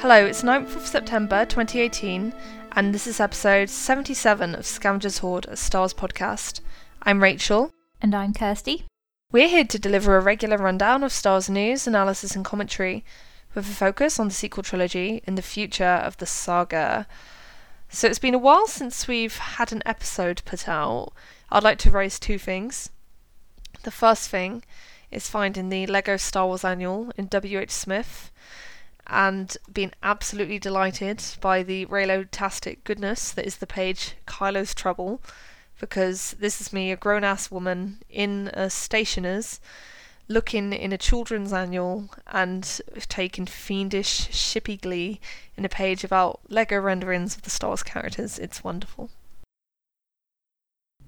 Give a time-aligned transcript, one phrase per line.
[0.00, 2.32] Hello, it's 9th of September 2018,
[2.72, 6.62] and this is episode 77 of Scavengers Hoard, a Star Wars podcast.
[7.02, 7.70] I'm Rachel.
[8.00, 8.86] And I'm Kirsty.
[9.30, 13.04] We're here to deliver a regular rundown of Star Wars news, analysis, and commentary,
[13.54, 17.06] with a focus on the sequel trilogy and the future of the saga.
[17.90, 21.12] So it's been a while since we've had an episode put out.
[21.52, 22.88] I'd like to raise two things.
[23.82, 24.64] The first thing
[25.10, 27.70] is finding the Lego Star Wars Annual in W.H.
[27.70, 28.30] Smith
[29.10, 35.20] and been absolutely delighted by the Reylo-tastic goodness that is the page Kylo's Trouble,
[35.80, 39.60] because this is me, a grown ass woman, in a stationer's,
[40.28, 45.20] looking in a children's annual and taking fiendish, shippy glee
[45.56, 48.38] in a page about Lego renderings of the Star Wars characters.
[48.38, 49.10] It's wonderful.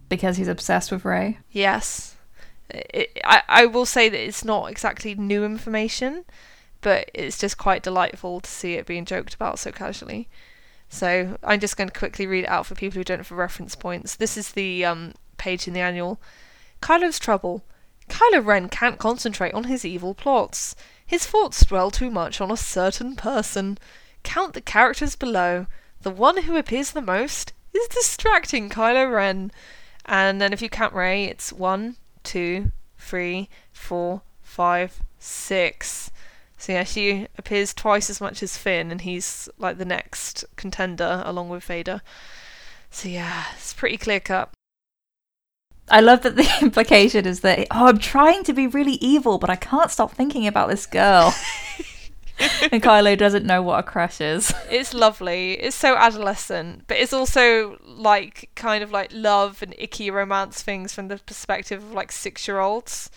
[0.09, 1.39] Because he's obsessed with Rey?
[1.53, 2.17] Yes.
[2.69, 6.25] It, I, I will say that it's not exactly new information
[6.83, 10.29] but it's just quite delightful to see it being joked about so casually.
[10.89, 13.75] So I'm just going to quickly read it out for people who don't have reference
[13.75, 14.15] points.
[14.17, 16.21] This is the um, page in the annual.
[16.83, 17.65] Kylo's trouble.
[18.09, 20.77] Kylo Ren can't concentrate on his evil plots.
[21.07, 23.79] His thoughts dwell too much on a certain person.
[24.23, 25.67] Count the characters below.
[26.03, 29.51] The one who appears the most is distracting Kylo Ren.
[30.05, 36.11] And then if you count Rey, it's one, two, three, four, five, six.
[36.63, 41.21] So yeah, she appears twice as much as Finn, and he's like the next contender
[41.27, 42.03] along with Vader.
[42.89, 44.49] So yeah, it's pretty clear cut.
[45.89, 49.51] I love that the implication is that oh, I'm trying to be really evil, but
[49.51, 51.35] I can't stop thinking about this girl.
[52.71, 54.55] and Kylo doesn't know what a crush is.
[54.71, 55.55] It's lovely.
[55.55, 60.95] It's so adolescent, but it's also like kind of like love and icky romance things
[60.95, 63.11] from the perspective of like six year olds.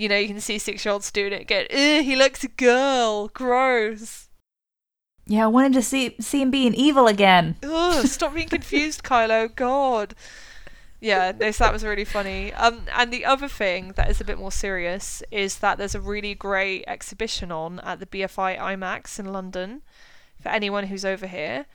[0.00, 1.66] You know, you can see six year olds doing it again.
[1.68, 3.28] he looks a girl.
[3.28, 4.30] Gross.
[5.26, 7.56] Yeah, I wanted to see see him being evil again.
[7.62, 9.54] Ugh, stop being confused, Kylo.
[9.54, 10.14] God.
[11.00, 12.50] Yeah, no, so that was really funny.
[12.54, 16.00] Um, and the other thing that is a bit more serious is that there's a
[16.00, 19.82] really great exhibition on at the BFI IMAX in London
[20.40, 21.66] for anyone who's over here.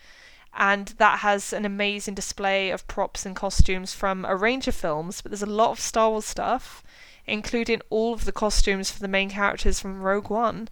[0.57, 5.22] And that has an amazing display of props and costumes from a range of films,
[5.22, 6.84] but there's a lot of Star Wars stuff
[7.28, 10.69] including all of the costumes for the main characters from Rogue One.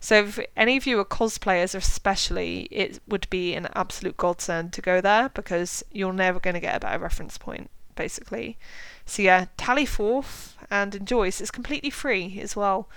[0.00, 4.82] So if any of you are cosplayers especially, it would be an absolute godsend to
[4.82, 8.58] go there because you're never going to get a better reference point, basically.
[9.06, 11.30] So yeah, tally forth and enjoy.
[11.30, 12.88] So it's completely free as well.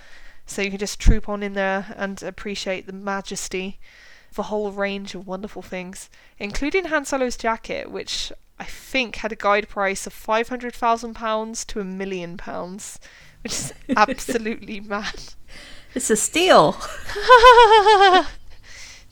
[0.46, 3.78] So you can just troop on in there and appreciate the majesty
[4.32, 9.32] of a whole range of wonderful things, including Han Solo's jacket, which I think had
[9.32, 12.98] a guide price of five hundred thousand pounds to a million pounds,
[13.42, 15.22] which is absolutely mad.
[15.94, 16.72] It's a steal.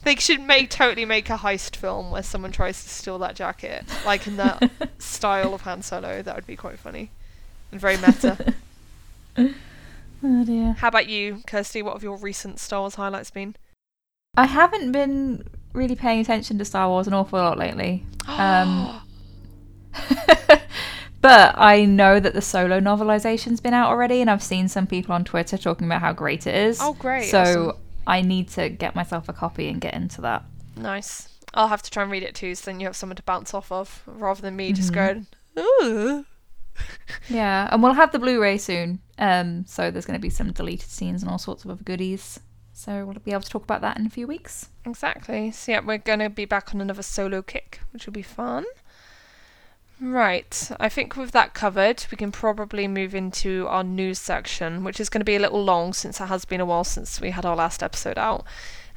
[0.03, 3.85] they should make totally make a heist film where someone tries to steal that jacket,
[4.05, 6.21] like in that style of Han Solo.
[6.21, 7.11] That would be quite funny
[7.71, 8.53] and very meta.
[9.37, 10.73] oh dear.
[10.73, 11.81] How about you, Kirsty?
[11.81, 13.55] What have your recent Star Wars highlights been?
[14.37, 18.05] I haven't been really paying attention to Star Wars an awful lot lately.
[18.27, 19.01] Um,
[21.21, 25.13] but I know that the solo novelization's been out already, and I've seen some people
[25.13, 26.79] on Twitter talking about how great it is.
[26.81, 27.29] Oh, great.
[27.29, 27.81] So awesome.
[28.07, 30.43] I need to get myself a copy and get into that.
[30.75, 31.29] Nice.
[31.53, 33.53] I'll have to try and read it too, so then you have someone to bounce
[33.53, 34.75] off of rather than me mm-hmm.
[34.75, 35.25] just going,
[35.57, 36.25] Ooh.
[37.29, 38.99] yeah, and we'll have the Blu ray soon.
[39.17, 42.39] Um, so there's going to be some deleted scenes and all sorts of other goodies.
[42.73, 44.69] So we'll be able to talk about that in a few weeks.
[44.85, 45.51] Exactly.
[45.51, 48.65] So yeah, we're going to be back on another solo kick, which will be fun.
[50.01, 54.99] Right, I think with that covered, we can probably move into our news section, which
[54.99, 57.31] is going to be a little long since it has been a while since we
[57.31, 58.45] had our last episode out.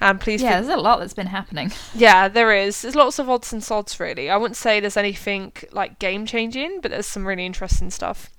[0.00, 1.72] And please, yeah, there's a lot that's been happening.
[1.94, 2.82] Yeah, there is.
[2.82, 4.28] There's lots of odds and sods, really.
[4.30, 8.30] I wouldn't say there's anything like game changing, but there's some really interesting stuff.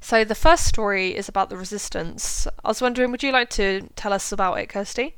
[0.00, 2.46] So the first story is about the Resistance.
[2.64, 5.14] I was wondering, would you like to tell us about it, Kirsty?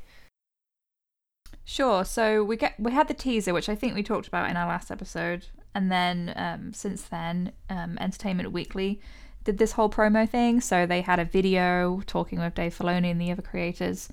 [1.63, 2.03] Sure.
[2.03, 4.67] So we get we had the teaser, which I think we talked about in our
[4.67, 8.99] last episode, and then um, since then, um, Entertainment Weekly
[9.43, 10.61] did this whole promo thing.
[10.61, 14.09] So they had a video talking with Dave Filoni and the other creators,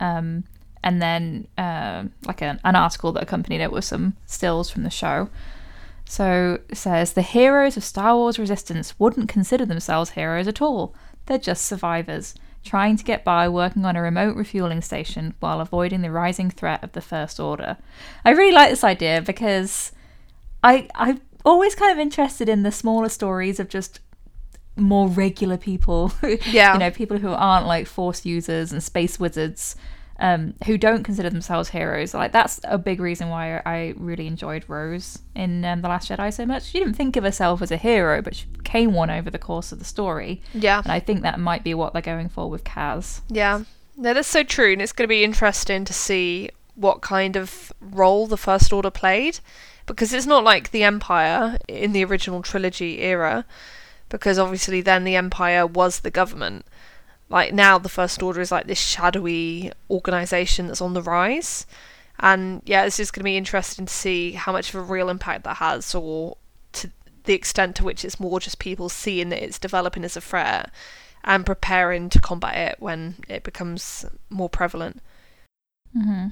[0.00, 0.44] um,
[0.82, 4.90] and then uh, like an, an article that accompanied it with some stills from the
[4.90, 5.28] show.
[6.08, 10.94] So says the heroes of Star Wars Resistance wouldn't consider themselves heroes at all.
[11.26, 16.02] They're just survivors, trying to get by working on a remote refueling station while avoiding
[16.02, 17.76] the rising threat of the First Order.
[18.24, 19.90] I really like this idea because
[20.70, 24.00] I I'm always kind of interested in the smaller stories of just
[24.76, 26.12] more regular people.
[26.46, 26.72] Yeah.
[26.74, 29.76] you know, people who aren't like force users and space wizards.
[30.18, 32.14] um, who don't consider themselves heroes.
[32.14, 36.32] Like that's a big reason why I really enjoyed Rose in um, the Last Jedi
[36.32, 36.62] so much.
[36.64, 39.72] She didn't think of herself as a hero, but she became one over the course
[39.72, 40.40] of the story.
[40.54, 40.78] Yeah.
[40.82, 43.20] And I think that might be what they're going for with Kaz.
[43.28, 43.64] Yeah.
[43.98, 47.70] No, that's so true, and it's going to be interesting to see what kind of
[47.80, 49.40] role the First Order played,
[49.86, 53.44] because it's not like the Empire in the original trilogy era,
[54.08, 56.66] because obviously then the Empire was the government.
[57.28, 61.66] Like now, the First Order is like this shadowy organization that's on the rise,
[62.20, 65.08] and yeah, it's just going to be interesting to see how much of a real
[65.08, 66.36] impact that has, or
[66.72, 66.90] to
[67.24, 70.70] the extent to which it's more just people seeing that it's developing as a threat
[71.24, 75.00] and preparing to combat it when it becomes more prevalent.
[75.96, 76.26] Mm hmm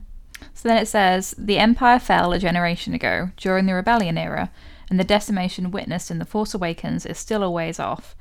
[0.52, 4.50] So then it says the Empire fell a generation ago during the Rebellion era,
[4.90, 8.14] and the decimation witnessed in The Force Awakens is still a ways off.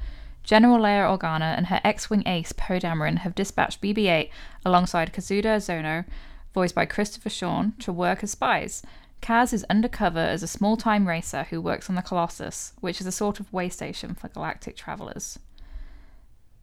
[0.43, 4.29] General Leia Organa and her X-wing ace Poe Dameron have dispatched BB-8
[4.65, 6.05] alongside Kazuda Xiono,
[6.53, 8.83] voiced by Christopher Sean, to work as spies.
[9.21, 13.11] Kaz is undercover as a small-time racer who works on the Colossus, which is a
[13.11, 15.39] sort of way station for galactic travelers.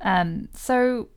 [0.03, 1.09] Um, so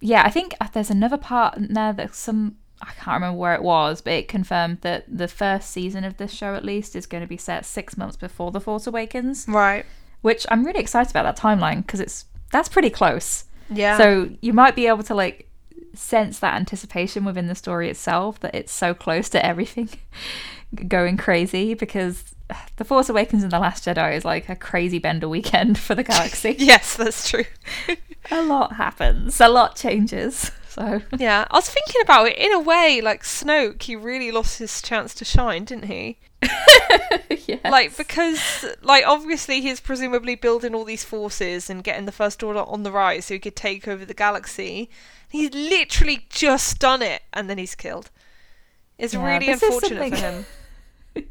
[0.00, 2.56] yeah, I think uh, there's another part in there that some
[2.86, 6.32] I can't remember where it was, but it confirmed that the first season of this
[6.32, 9.84] show at least is going to be set six months before The Force Awakens, Right.
[10.22, 13.44] which I'm really excited about that timeline because it's that's pretty close.
[13.70, 13.96] Yeah.
[13.98, 15.48] So you might be able to like
[15.94, 19.88] sense that anticipation within the story itself that it's so close to everything
[20.88, 22.24] going crazy because
[22.76, 26.02] The Force Awakens and The Last Jedi is like a crazy bender weekend for the
[26.02, 26.54] galaxy.
[26.58, 27.44] yes, that's true.
[28.30, 30.50] a lot happens, a lot changes.
[30.74, 33.00] So yeah, I was thinking about it in a way.
[33.00, 36.18] Like Snoke, he really lost his chance to shine, didn't he?
[37.46, 37.68] yeah.
[37.70, 42.64] Like because, like obviously, he's presumably building all these forces and getting the First Order
[42.64, 44.90] on the rise so he could take over the galaxy.
[45.28, 48.10] He's literally just done it, and then he's killed.
[48.98, 50.46] It's Yeah, really unfortunate for him.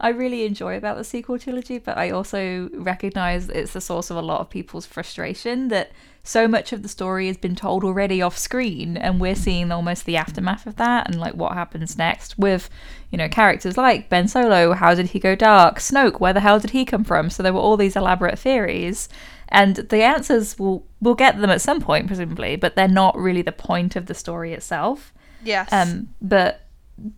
[0.00, 4.16] I really enjoy about the sequel trilogy, but I also recognize it's the source of
[4.16, 5.90] a lot of people's frustration that
[6.22, 10.04] so much of the story has been told already off screen, and we're seeing almost
[10.04, 12.68] the aftermath of that and like what happens next with,
[13.10, 14.72] you know, characters like Ben Solo.
[14.72, 15.78] How did he go dark?
[15.78, 17.30] Snoke, where the hell did he come from?
[17.30, 19.08] So there were all these elaborate theories,
[19.48, 23.42] and the answers will we'll get them at some point, presumably, but they're not really
[23.42, 25.14] the point of the story itself.
[25.44, 25.72] Yes.
[25.72, 26.65] Um, but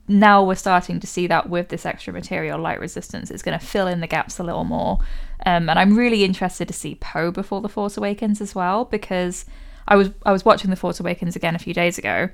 [0.08, 3.64] now we're starting to see that with this extra material, light resistance, it's going to
[3.64, 4.98] fill in the gaps a little more.
[5.46, 9.44] Um, and I'm really interested to see Poe before the Force Awakens as well because
[9.86, 12.28] I was I was watching the Force Awakens again a few days ago,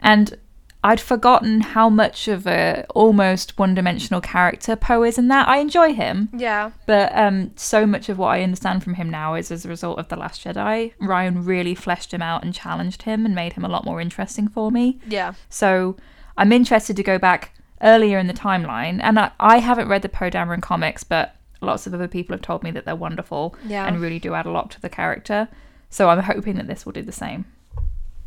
[0.00, 0.38] and
[0.84, 5.48] I'd forgotten how much of a almost one-dimensional character Poe is in that.
[5.48, 6.72] I enjoy him, yeah.
[6.86, 9.98] but um, so much of what I understand from him now is as a result
[9.98, 10.92] of The Last Jedi.
[11.00, 14.46] Ryan really fleshed him out and challenged him and made him a lot more interesting
[14.46, 15.00] for me.
[15.08, 15.32] Yeah.
[15.48, 15.96] So
[16.36, 17.52] I'm interested to go back
[17.82, 19.00] earlier in the timeline.
[19.02, 22.42] And I, I haven't read the Poe Dameron comics, but lots of other people have
[22.42, 23.86] told me that they're wonderful Yeah.
[23.86, 25.48] and really do add a lot to the character.
[25.90, 27.44] So I'm hoping that this will do the same.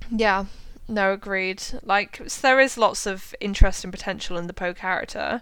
[0.09, 0.45] Yeah,
[0.87, 1.61] no, agreed.
[1.83, 5.41] Like, so there is lots of interest and potential in the Poe character,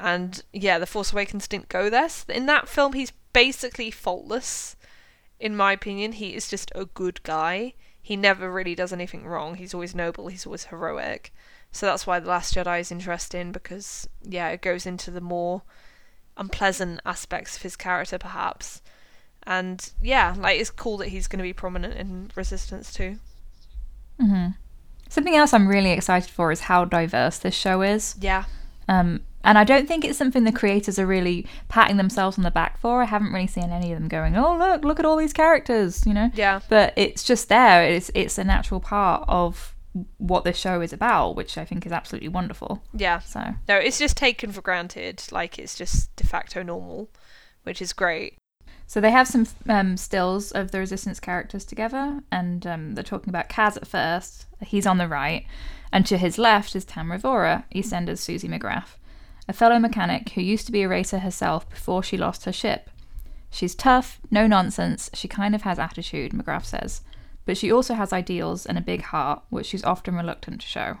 [0.00, 2.08] and yeah, The Force Awakens didn't go there.
[2.30, 4.76] In that film, he's basically faultless.
[5.38, 7.74] In my opinion, he is just a good guy.
[8.00, 9.56] He never really does anything wrong.
[9.56, 10.28] He's always noble.
[10.28, 11.32] He's always heroic.
[11.72, 15.62] So that's why The Last Jedi is interesting because yeah, it goes into the more
[16.36, 18.82] unpleasant aspects of his character, perhaps.
[19.44, 23.16] And yeah, like it's cool that he's going to be prominent in Resistance too.
[24.20, 24.48] hmm
[25.08, 28.14] Something else I'm really excited for is how diverse this show is.
[28.18, 28.44] Yeah.
[28.88, 32.50] Um, and I don't think it's something the creators are really patting themselves on the
[32.50, 33.02] back for.
[33.02, 36.06] I haven't really seen any of them going, "Oh, look, look at all these characters,"
[36.06, 36.30] you know.
[36.34, 36.60] Yeah.
[36.68, 37.84] But it's just there.
[37.84, 39.71] It's it's a natural part of
[40.18, 42.82] what this show is about, which I think is absolutely wonderful.
[42.94, 43.18] Yeah.
[43.20, 45.22] So No, it's just taken for granted.
[45.30, 47.10] Like it's just de facto normal,
[47.64, 48.36] which is great.
[48.86, 53.30] So they have some um, stills of the Resistance characters together, and um, they're talking
[53.30, 54.46] about Kaz at first.
[54.60, 55.46] He's on the right,
[55.90, 58.96] and to his left is Tamara Ryvora, EastEnders Suzie McGrath,
[59.48, 62.90] a fellow mechanic who used to be a racer herself before she lost her ship.
[63.50, 67.00] She's tough, no nonsense, she kind of has attitude, McGrath says,
[67.44, 70.98] but she also has ideals and a big heart, which she's often reluctant to show.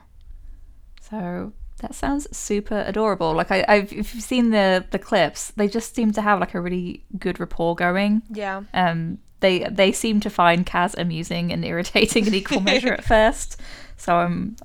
[1.00, 3.34] So that sounds super adorable.
[3.34, 6.54] Like I, I've if you've seen the the clips, they just seem to have like
[6.54, 8.22] a really good rapport going.
[8.30, 8.62] Yeah.
[8.72, 13.60] Um, they they seem to find Kaz amusing and irritating in equal measure at first.
[13.96, 14.56] So I'm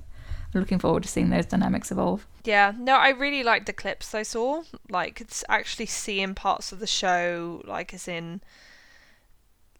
[0.54, 2.26] looking forward to seeing those dynamics evolve.
[2.44, 2.72] Yeah.
[2.78, 4.62] No, I really liked the clips I saw.
[4.88, 8.40] Like it's actually seeing parts of the show, like as in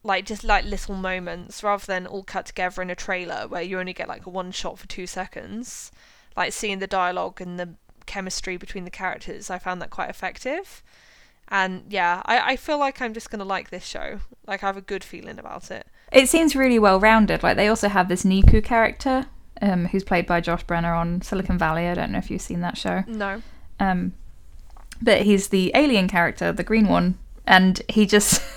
[0.09, 3.79] like just like little moments rather than all cut together in a trailer where you
[3.79, 5.93] only get like a one shot for two seconds.
[6.35, 7.75] Like seeing the dialogue and the
[8.07, 10.83] chemistry between the characters, I found that quite effective.
[11.49, 14.21] And yeah, I, I feel like I'm just gonna like this show.
[14.47, 15.87] Like I have a good feeling about it.
[16.11, 17.43] It seems really well rounded.
[17.43, 19.27] Like they also have this Neeku character,
[19.61, 21.87] um, who's played by Josh Brener on Silicon Valley.
[21.87, 23.05] I don't know if you've seen that show.
[23.07, 23.43] No.
[23.79, 24.15] Um,
[25.03, 28.43] but he's the alien character, the green one, and he just.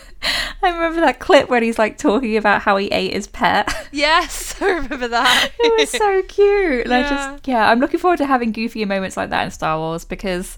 [0.63, 3.73] I remember that clip where he's like talking about how he ate his pet.
[3.93, 5.51] Yes, I remember that.
[5.59, 6.85] it was so cute.
[6.85, 7.09] And I Yeah.
[7.09, 10.57] just yeah, I'm looking forward to having goofier moments like that in Star Wars because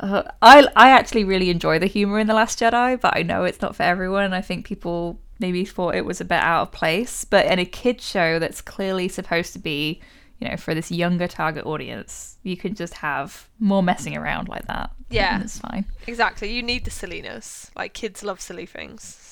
[0.00, 3.44] uh, I I actually really enjoy the humor in the Last Jedi, but I know
[3.44, 4.32] it's not for everyone.
[4.32, 7.64] I think people maybe thought it was a bit out of place, but in a
[7.64, 10.00] kids show that's clearly supposed to be,
[10.40, 14.66] you know, for this younger target audience, you can just have more messing around like
[14.66, 14.90] that.
[15.10, 15.40] Yeah.
[15.40, 15.84] it's fine.
[16.06, 16.52] exactly.
[16.52, 17.70] You need the silliness.
[17.74, 19.27] Like kids love silly things.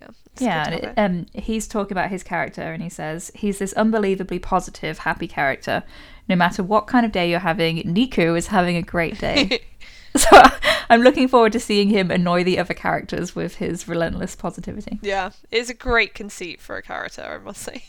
[0.00, 0.08] Yeah.
[0.38, 1.16] yeah, and to it, have it.
[1.16, 5.82] um, he's talking about his character, and he says he's this unbelievably positive, happy character.
[6.28, 9.62] No matter what kind of day you're having, Neeku is having a great day.
[10.16, 10.40] so
[10.88, 14.98] I'm looking forward to seeing him annoy the other characters with his relentless positivity.
[15.02, 17.84] Yeah, it's a great conceit for a character, I must say.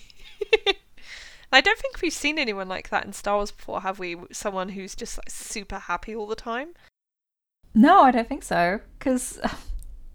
[1.52, 4.18] I don't think we've seen anyone like that in Star Wars before, have we?
[4.32, 6.70] Someone who's just like super happy all the time.
[7.74, 9.40] No, I don't think so, because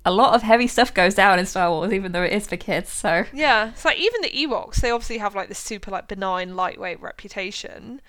[0.05, 2.57] a lot of heavy stuff goes down in Star Wars, even though it is for
[2.57, 2.91] kids.
[2.91, 6.57] So Yeah, it's like even the Ewoks, they obviously have like this super like benign,
[6.57, 8.01] lightweight reputation,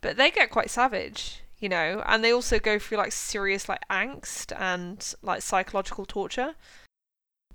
[0.00, 3.86] but they get quite savage, you know, and they also go through like serious like
[3.88, 6.54] angst and like psychological torture.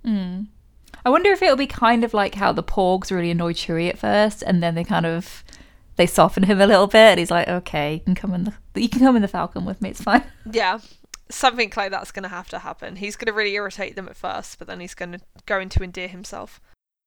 [0.04, 0.46] Mm.
[1.04, 3.98] I wonder if it'll be kind of like how the Porgs really annoy Chewie at
[3.98, 5.44] first, and then they kind of
[5.96, 8.54] they soften him a little bit, and he's like, "Okay, you can come in the
[8.80, 9.90] you can come in the Falcon with me.
[9.90, 10.78] It's fine." Yeah,
[11.30, 12.96] something like that's going to have to happen.
[12.96, 15.82] He's going to really irritate them at first, but then he's going to go into
[15.82, 16.60] endear himself.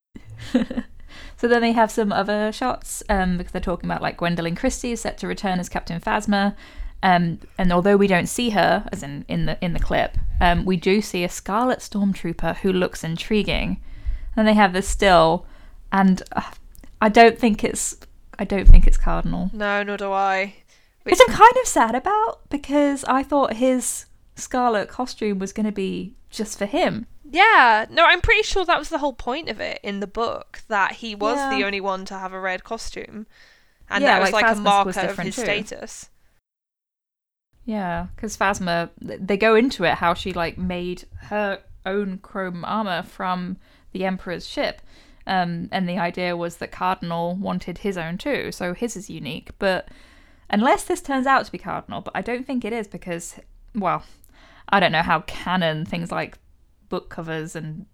[0.51, 4.92] so then they have some other shots um, because they're talking about like Gwendoline Christie
[4.92, 6.56] is set to return as Captain Phasma.
[7.04, 10.66] Um, and although we don't see her, as in in the in the clip, um,
[10.66, 13.82] we do see a Scarlet Stormtrooper who looks intriguing.
[14.36, 15.46] And they have this still,
[15.92, 16.51] and uh,
[17.01, 17.98] I don't think it's
[18.38, 19.50] I don't think it's Cardinal.
[19.51, 20.56] No, nor do I.
[21.04, 24.06] Which I'm kind of sad about because I thought his
[24.41, 27.07] Scarlet costume was going to be just for him.
[27.29, 30.63] Yeah, no, I'm pretty sure that was the whole point of it in the book
[30.67, 33.25] that he was the only one to have a red costume,
[33.89, 35.41] and Yeah, that was like like, a marker of his too.
[35.43, 36.10] status.
[37.63, 43.03] Yeah, because Phasma, they go into it how she like made her own chrome armor
[43.03, 43.57] from
[43.93, 44.81] the Emperor's ship,
[45.27, 49.51] um, and the idea was that Cardinal wanted his own too, so his is unique.
[49.60, 49.88] But
[50.50, 53.36] unless this turns out to be Cardinal, but I don't think it is because,
[53.75, 54.03] well,
[54.72, 56.38] I don't know how canon things like
[56.90, 57.86] book covers and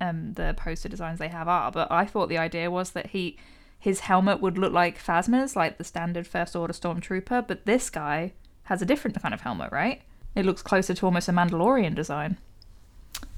[0.00, 3.38] um, the poster designs they have are, but I thought the idea was that he
[3.78, 8.32] his helmet would look like Phasma's, like the standard First Order Stormtrooper, but this guy
[8.64, 10.02] has a different kind of helmet, right?
[10.36, 12.38] It looks closer to almost a Mandalorian design.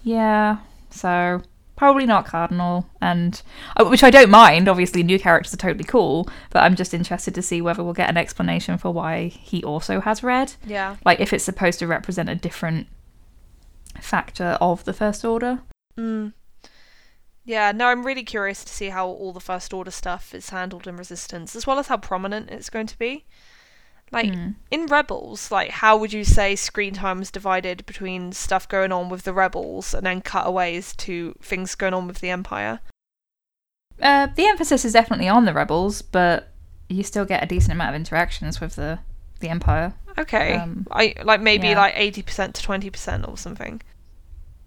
[0.03, 0.59] Yeah,
[0.91, 1.41] so
[1.77, 3.43] probably not Cardinal, and
[3.77, 4.69] uh, which I don't mind.
[4.69, 8.11] Obviously, new characters are totally cool, but I'm just interested to see whether we'll get
[8.11, 10.55] an explanation for why he also has red.
[10.67, 10.97] Yeah.
[11.05, 12.87] Like if it's supposed to represent a different
[14.01, 15.61] factor of the First Order.
[15.97, 16.33] Mm.
[17.45, 20.87] Yeah, no, I'm really curious to see how all the First Order stuff is handled
[20.87, 23.27] in Resistance, as well as how prominent it's going to be.
[24.13, 24.51] Like, Hmm.
[24.71, 29.09] in Rebels, like, how would you say screen time is divided between stuff going on
[29.09, 32.81] with the Rebels and then cutaways to things going on with the Empire?
[34.01, 36.49] Uh, the emphasis is definitely on the rebels, but
[36.89, 38.99] you still get a decent amount of interactions with the
[39.41, 39.95] the Empire.
[40.19, 40.55] Okay.
[40.55, 41.79] Um, I like maybe yeah.
[41.79, 43.83] like 80% to 20% or something.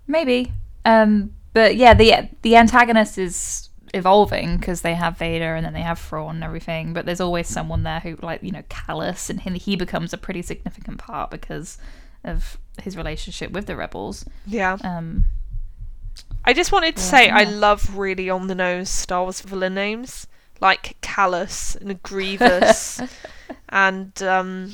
[0.06, 0.52] Maybe.
[0.86, 5.82] Um, but yeah, the the antagonist is evolving because they have Vader and then they
[5.82, 6.94] have Thrawn and everything.
[6.94, 10.18] But there's always someone there who, like you know, Kallus, and he, he becomes a
[10.18, 11.78] pretty significant part because
[12.24, 14.26] of his relationship with the rebels.
[14.46, 14.78] Yeah.
[14.84, 15.26] Um,
[16.46, 19.74] I just wanted to Yeah, say I love really on the nose Star Wars villain
[19.76, 20.28] names
[20.60, 23.02] like Kallus and Grievous
[23.70, 24.72] and um,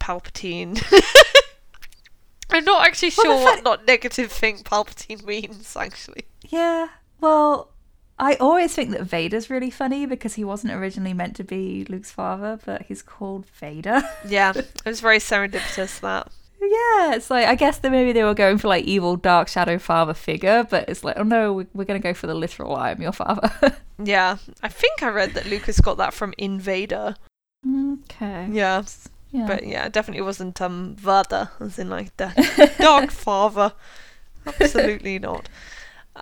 [0.00, 0.82] Palpatine.
[2.50, 6.24] I'm not actually Well, sure what not negative thing Palpatine means actually.
[6.48, 6.88] yeah.
[7.20, 7.70] Well,
[8.18, 12.12] I always think that Vader's really funny because he wasn't originally meant to be Luke's
[12.12, 14.02] father, but he's called Vader.
[14.28, 16.28] Yeah, it was very serendipitous that.
[16.60, 19.78] Yeah, it's like I guess that maybe they were going for like evil dark shadow
[19.78, 22.90] father figure, but it's like oh no, we- we're gonna go for the literal I
[22.92, 23.50] am your father.
[24.02, 27.14] Yeah, I think I read that Lucas got that from Invader.
[27.66, 28.48] okay.
[28.50, 28.82] Yeah,
[29.30, 29.46] Yeah.
[29.46, 33.72] but yeah, definitely wasn't um Vada, as in like the dog father.
[34.46, 35.48] Absolutely not.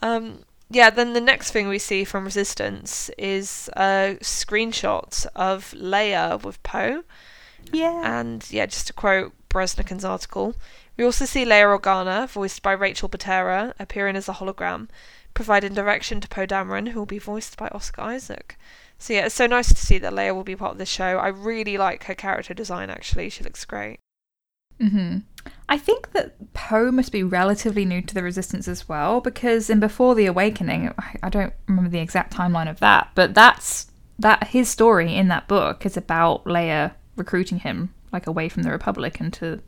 [0.02, 0.40] Um,
[0.72, 6.62] yeah, then the next thing we see from Resistance is a screenshot of Leia with
[6.62, 7.04] Poe.
[7.70, 8.20] Yeah.
[8.20, 10.54] And yeah, just to quote Breznican's article,
[10.96, 14.88] we also see Leia Organa, voiced by Rachel Butera, appearing as a hologram,
[15.34, 18.58] providing direction to Poe Dameron, who will be voiced by Oscar Isaac.
[18.98, 21.18] So yeah, it's so nice to see that Leia will be part of this show.
[21.18, 22.88] I really like her character design.
[22.88, 23.98] Actually, she looks great.
[24.80, 25.18] Hmm
[25.68, 29.80] I think that Poe must be relatively new to the Resistance as well, because in
[29.80, 34.48] Before the Awakening, I- I don't remember the exact timeline of that, but that's that
[34.48, 39.18] his story in that book is about Leia recruiting him like away from the Republic
[39.20, 39.60] into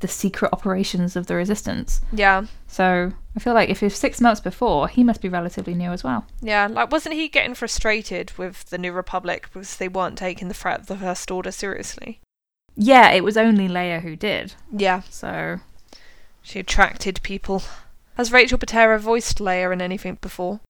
[0.00, 2.00] the secret operations of the Resistance.
[2.12, 5.90] Yeah, So I feel like if it's six months before, he must be relatively new
[5.92, 6.24] as well.
[6.40, 6.66] yeah.
[6.68, 10.80] Like, wasn't he getting frustrated with the New Republic because they weren't taking the threat
[10.80, 12.20] of the First Order seriously?
[12.76, 14.54] Yeah, it was only Leia who did.
[14.70, 15.60] Yeah, So
[16.42, 17.62] she attracted people.
[18.16, 20.60] Has Rachel Butera voiced Leia in anything before?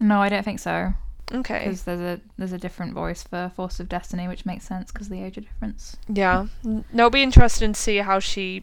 [0.00, 0.94] no, I don't think so.
[1.32, 1.60] Okay.
[1.60, 5.08] Because there's a there's a different voice for Force of Destiny, which makes sense because
[5.08, 5.96] the age of difference.
[6.08, 6.46] Yeah.
[6.62, 8.62] No, it'll be interesting to see how she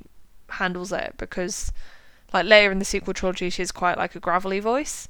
[0.49, 1.71] handles it because,
[2.33, 5.07] like Leia in the sequel trilogy, she's quite like a gravelly voice.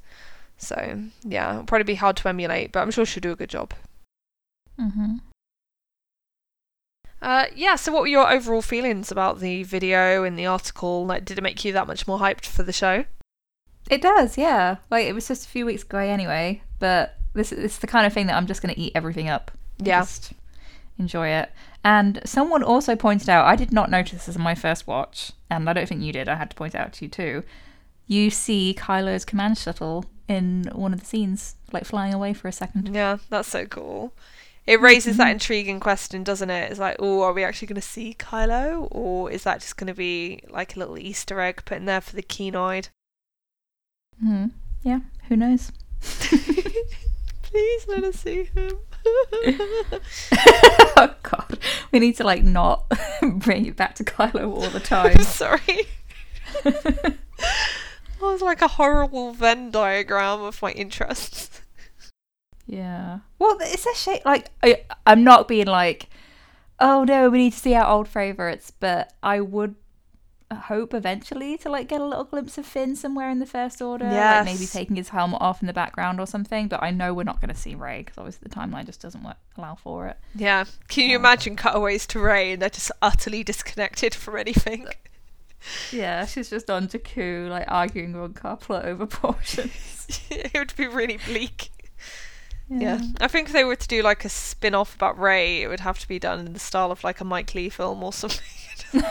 [0.56, 3.50] So yeah, it'll probably be hard to emulate, but I'm sure she'll do a good
[3.50, 3.74] job.
[4.80, 5.16] Mm-hmm.
[7.22, 7.76] Uh, yeah.
[7.76, 11.06] So, what were your overall feelings about the video and the article?
[11.06, 13.04] Like, did it make you that much more hyped for the show?
[13.90, 14.76] It does, yeah.
[14.90, 18.12] Like it was just a few weeks away anyway, but this is the kind of
[18.12, 19.50] thing that I'm just going to eat everything up.
[19.78, 20.00] Yeah.
[20.00, 20.32] Just
[20.98, 21.50] enjoy it.
[21.84, 25.68] And someone also pointed out, I did not notice this in my first watch, and
[25.68, 26.28] I don't think you did.
[26.28, 27.42] I had to point it out to you too.
[28.06, 32.52] You see Kylo's command shuttle in one of the scenes, like flying away for a
[32.52, 32.94] second.
[32.94, 34.12] Yeah, that's so cool.
[34.66, 35.32] It raises that Mhm.
[35.32, 36.70] intriguing question, doesn't it?
[36.70, 39.88] It's like, oh, are we actually going to see Kylo, or is that just going
[39.88, 42.88] to be like a little Easter egg put in there for the keen-eyed?
[44.20, 44.46] Hmm.
[44.84, 45.72] Yeah, who knows?
[46.00, 48.78] Please let us see him.
[50.96, 51.58] oh god,
[51.90, 52.84] we need to like not
[53.22, 55.16] bring it back to Kylo all the time.
[55.16, 55.86] I'm sorry.
[56.62, 57.16] That
[58.20, 61.61] was like a horrible Venn diagram of my interests.
[62.72, 63.18] Yeah.
[63.38, 64.20] Well, it's a shame.
[64.24, 66.08] Like, I, I'm not being like,
[66.80, 69.74] oh no, we need to see our old favorites, but I would
[70.52, 74.04] hope eventually to like get a little glimpse of Finn somewhere in the First Order,
[74.06, 76.68] like maybe taking his helmet off in the background or something.
[76.68, 79.22] But I know we're not going to see Rey because obviously the timeline just doesn't
[79.22, 80.16] work, allow for it.
[80.34, 80.64] Yeah.
[80.88, 81.16] Can you Yeah.
[81.16, 84.86] imagine cutaways to Rey and they're just utterly disconnected from anything?
[85.92, 90.08] Yeah, she's just on Jakku, like arguing Unkar Plutt over portions.
[90.30, 91.70] it would be really bleak.
[92.68, 93.00] Yeah.
[93.20, 95.80] I think if they were to do like a spin off about Rey, it would
[95.80, 98.40] have to be done in the style of like a Mike Leigh film or something.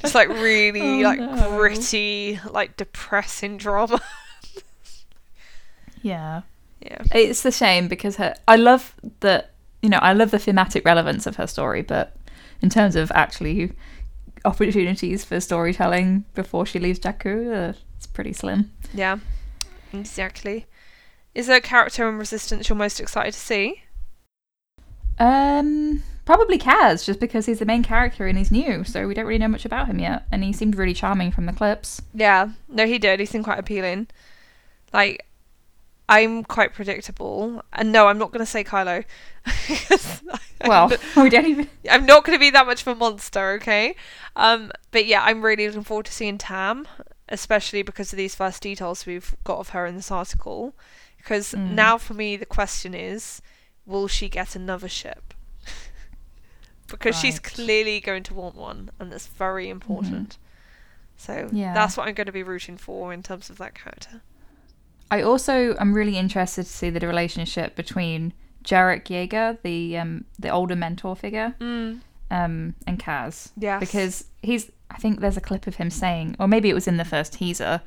[0.00, 1.56] just like really Oh, like no.
[1.56, 4.00] gritty, like depressing drama.
[6.02, 6.42] yeah.
[6.80, 7.02] yeah.
[7.12, 9.46] It's a shame because her I love the
[9.82, 12.16] you know, I love the thematic relevance of her story, but
[12.60, 13.72] in terms of actually
[14.44, 18.72] opportunities for storytelling before she leaves Jakku, uh, it's pretty slim.
[18.92, 19.18] Yeah.
[19.92, 20.66] Exactly.
[21.34, 23.82] Is there a character in Resistance you're most excited to see?
[25.18, 29.26] Um probably Kaz, just because he's the main character and he's new, so we don't
[29.26, 30.26] really know much about him yet.
[30.30, 32.02] And he seemed really charming from the clips.
[32.12, 32.50] Yeah.
[32.68, 33.18] No, he did.
[33.18, 34.08] He seemed quite appealing.
[34.92, 35.24] Like,
[36.06, 37.62] I'm quite predictable.
[37.72, 39.04] And no, I'm not going to say Kylo.
[40.66, 43.94] Well, we don't even I'm not going to be that much of a monster, okay?
[44.36, 46.86] Um, but yeah, I'm really looking forward to seeing Tam,
[47.28, 50.74] especially because of these first details we've got of her in this article.
[51.18, 51.72] Because Mm.
[51.72, 53.42] now for me, the question is,
[53.84, 55.34] will she get another ship?
[56.88, 60.38] because she's clearly going to want one, and that's very important.
[61.16, 61.74] So Yeah.
[61.74, 64.22] that's what I'm going to be rooting for in terms of that character.
[65.10, 68.32] I also am really interested to see the relationship between
[68.64, 72.00] Jarek Yeager, the um the older mentor figure, Mm.
[72.30, 73.50] um, and Kaz.
[73.56, 73.80] Yes.
[73.80, 76.96] Because he's I think there's a clip of him saying, or maybe it was in
[76.98, 77.80] the first teaser,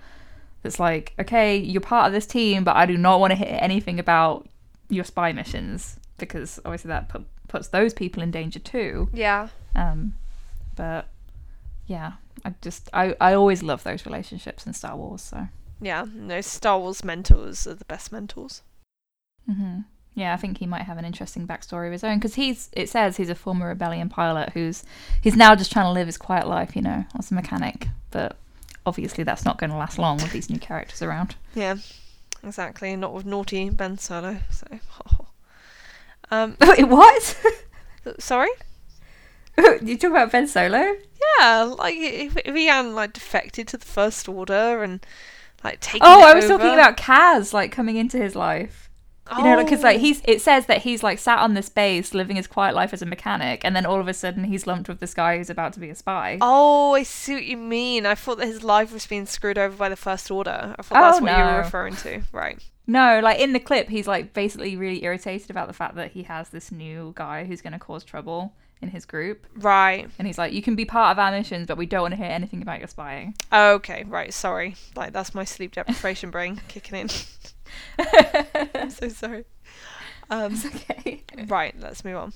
[0.61, 3.57] that's like, okay, you're part of this team, but I do not want to hear
[3.59, 4.47] anything about
[4.89, 9.09] your spy missions because obviously that put, puts those people in danger too.
[9.13, 9.49] Yeah.
[9.75, 10.13] Um,
[10.75, 11.07] but
[11.87, 12.13] yeah,
[12.45, 15.21] I just I I always love those relationships in Star Wars.
[15.21, 15.47] So
[15.79, 16.05] Yeah.
[16.13, 18.61] No, Star Wars mentors are the best mentors.
[19.45, 19.79] hmm
[20.13, 22.89] yeah, I think he might have an interesting backstory of his own because he's it
[22.89, 24.83] says he's a former rebellion pilot who's
[25.21, 27.87] he's now just trying to live his quiet life, you know, as a mechanic.
[28.11, 28.35] But
[28.85, 31.35] obviously that's not going to last long with these new characters around.
[31.55, 31.77] Yeah,
[32.43, 32.95] exactly.
[32.95, 34.37] Not with naughty Ben Solo.
[34.49, 34.67] So,
[36.31, 37.37] um, Wait, what?
[38.19, 38.49] sorry.
[39.57, 40.95] you talk about Ben Solo?
[41.39, 45.05] Yeah, like if, if he hadn't like defected to the First Order and
[45.63, 46.01] like taking.
[46.03, 48.80] Oh, I was talking about Kaz like coming into his life.
[49.37, 49.99] You know, because like Oh.
[49.99, 53.01] he's it says that he's like sat on this base living his quiet life as
[53.01, 55.73] a mechanic, and then all of a sudden he's lumped with this guy who's about
[55.73, 56.37] to be a spy.
[56.41, 58.05] Oh, I see what you mean.
[58.05, 60.75] I thought that his life was being screwed over by the First Order.
[60.77, 62.23] I thought that's Oh, what you were referring to.
[62.33, 62.59] Right.
[62.87, 66.23] No, like in the clip, he's like basically really irritated about the fact that he
[66.23, 70.09] has this new guy who's going to cause trouble in his group, Right.
[70.17, 72.17] and he's like, "You can be part of our missions, but we don't want to
[72.17, 74.75] hear anything about your spying." Okay, right, sorry.
[74.95, 77.07] Like that's my sleep deprivation brain kicking in.
[78.75, 79.45] I'm so sorry.
[80.29, 81.23] Um, It's okay.
[81.47, 82.33] right, let's move on.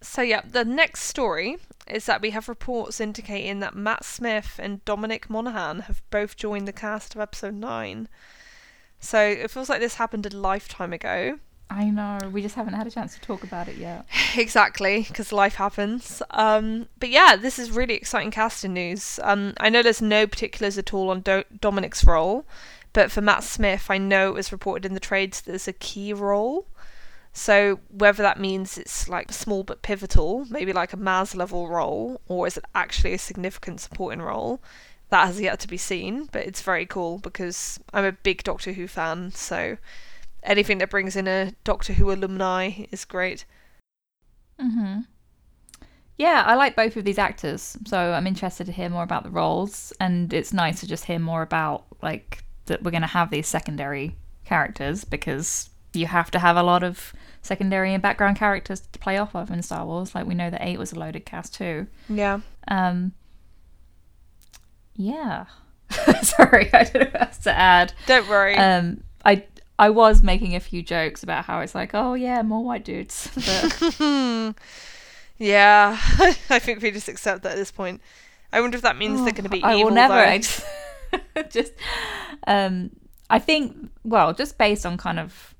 [0.00, 4.84] So yeah, the next story is that we have reports indicating that Matt Smith and
[4.84, 8.08] Dominic Monaghan have both joined the cast of episode nine.
[9.00, 11.38] So it feels like this happened a lifetime ago.
[11.68, 12.18] I know.
[12.32, 14.06] We just haven't had a chance to talk about it yet.
[14.36, 16.20] Exactly, because life happens.
[16.30, 19.20] Um, but yeah, this is really exciting casting news.
[19.22, 22.44] Um, I know there's no particulars at all on Do- Dominic's role,
[22.94, 25.74] but for Matt Smith, I know it was reported in the trades that there's a
[25.74, 26.66] key role.
[27.34, 32.20] So whether that means it's like small but pivotal, maybe like a Maz level role,
[32.28, 34.62] or is it actually a significant supporting role?
[35.08, 38.72] That has yet to be seen, but it's very cool because I'm a big Doctor
[38.72, 39.76] Who fan, so
[40.44, 43.44] anything that brings in a Doctor Who alumni is great.
[44.60, 45.00] Mm-hmm.
[46.16, 49.30] Yeah, I like both of these actors, so I'm interested to hear more about the
[49.30, 53.30] roles, and it's nice to just hear more about like that we're going to have
[53.30, 58.80] these secondary characters because you have to have a lot of secondary and background characters
[58.80, 60.14] to play off of in Star Wars.
[60.14, 61.86] Like we know that eight was a loaded cast too.
[62.08, 62.40] Yeah.
[62.68, 63.12] Um,
[64.96, 65.46] yeah.
[66.22, 67.92] Sorry, I don't know what else to add.
[68.06, 68.56] Don't worry.
[68.56, 69.44] Um, I
[69.78, 73.28] I was making a few jokes about how it's like, oh yeah, more white dudes,
[73.34, 73.94] but
[75.38, 75.96] yeah,
[76.48, 78.00] I think we just accept that at this point.
[78.52, 79.86] I wonder if that means they're going to be Oh, I evil.
[79.86, 80.14] will never
[81.50, 81.72] just
[82.46, 82.90] um
[83.30, 85.54] I think well, just based on kind of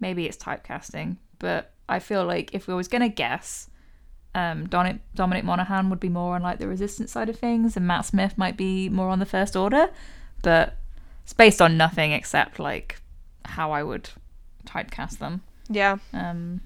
[0.00, 3.70] maybe it's typecasting, but I feel like if we was gonna guess,
[4.34, 7.86] um Dominic, Dominic Monaghan would be more on like the resistance side of things and
[7.86, 9.90] Matt Smith might be more on the first order.
[10.42, 10.76] But
[11.22, 13.00] it's based on nothing except like
[13.44, 14.10] how I would
[14.66, 15.42] typecast them.
[15.68, 16.60] Yeah, Um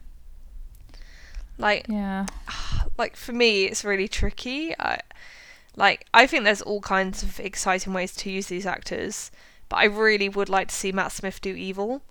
[1.59, 2.27] like yeah.
[2.99, 4.75] like for me, it's really tricky.
[4.79, 5.01] I
[5.79, 9.31] like I think there's all kinds of exciting ways to use these actors,
[9.69, 12.03] but I really would like to see Matt Smith do evil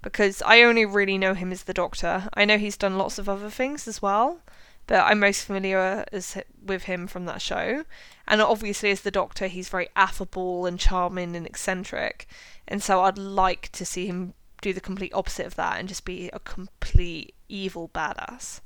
[0.00, 2.28] because I only really know him as the Doctor.
[2.34, 4.40] I know he's done lots of other things as well,
[4.86, 7.84] but I'm most familiar as with him from that show.
[8.28, 12.28] And obviously, as the Doctor, he's very affable and charming and eccentric,
[12.68, 16.04] and so I'd like to see him do the complete opposite of that and just
[16.04, 18.60] be a complete evil badass.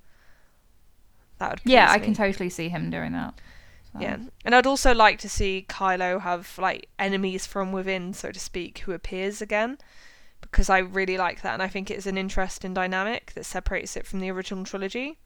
[1.39, 2.05] That would be Yeah, I me.
[2.05, 3.35] can totally see him doing that.
[3.93, 4.01] So.
[4.01, 8.31] Yeah, um, and I'd also like to see Kylo have like enemies from within, so
[8.31, 9.79] to speak, who appears again,
[10.41, 14.07] because I really like that, and I think it's an interesting dynamic that separates it
[14.07, 15.19] from the original trilogy,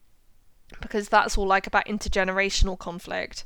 [0.80, 3.44] because that's all like about intergenerational conflict,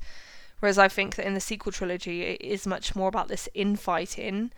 [0.61, 4.53] whereas I think that in the sequel trilogy it is much more about this infighting,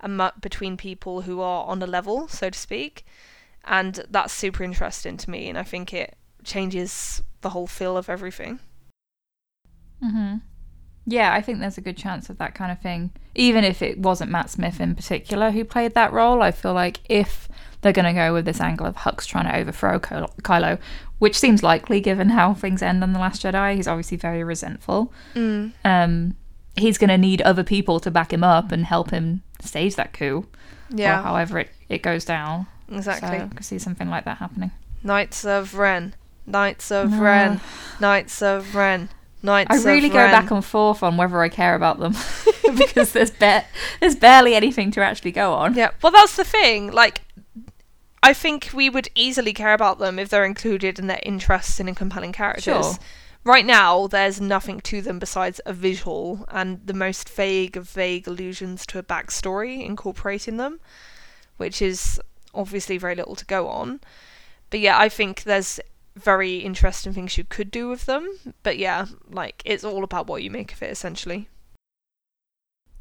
[0.00, 3.04] and between people who are on a level, so to speak,
[3.64, 8.08] and that's super interesting to me, and I think it changes the whole feel of
[8.08, 8.60] everything.
[10.02, 10.36] Hmm
[11.06, 13.10] Yeah, I think there's a good chance of that kind of thing.
[13.34, 17.00] Even if it wasn't Matt Smith in particular who played that role, I feel like
[17.08, 17.48] if
[17.82, 20.78] they're going to go with this angle of Hux trying to overthrow Kylo, Kylo,
[21.18, 25.12] which seems likely given how things end on The Last Jedi, he's obviously very resentful.
[25.34, 25.72] Mm.
[25.84, 26.36] Um,
[26.76, 30.12] he's going to need other people to back him up and help him stage that
[30.12, 30.46] coup,
[30.90, 31.22] Yeah.
[31.22, 32.66] however it, it goes down.
[32.90, 33.38] Exactly.
[33.38, 34.70] So I could see something like that happening.
[35.02, 36.14] Knights of Ren.
[36.46, 37.20] Knights of No.
[37.20, 37.60] Ren.
[38.00, 39.08] Knights of Ren.
[39.42, 40.30] Knights I really go Ren.
[40.30, 42.14] back and forth on whether I care about them
[42.76, 43.64] because there's ba-
[44.00, 45.74] there's barely anything to actually go on.
[45.74, 46.90] Yeah, well, that's the thing.
[46.90, 47.20] Like,
[48.22, 51.96] I think we would easily care about them if they're included and they're interesting and
[51.96, 52.64] compelling characters.
[52.64, 52.94] Sure.
[53.44, 58.26] Right now, there's nothing to them besides a visual and the most vague of vague
[58.26, 60.80] allusions to a backstory incorporating them,
[61.56, 62.20] which is
[62.52, 64.00] obviously very little to go on.
[64.70, 65.78] But yeah, I think there's
[66.16, 68.28] very interesting things you could do with them.
[68.62, 71.48] But yeah, like it's all about what you make of it essentially.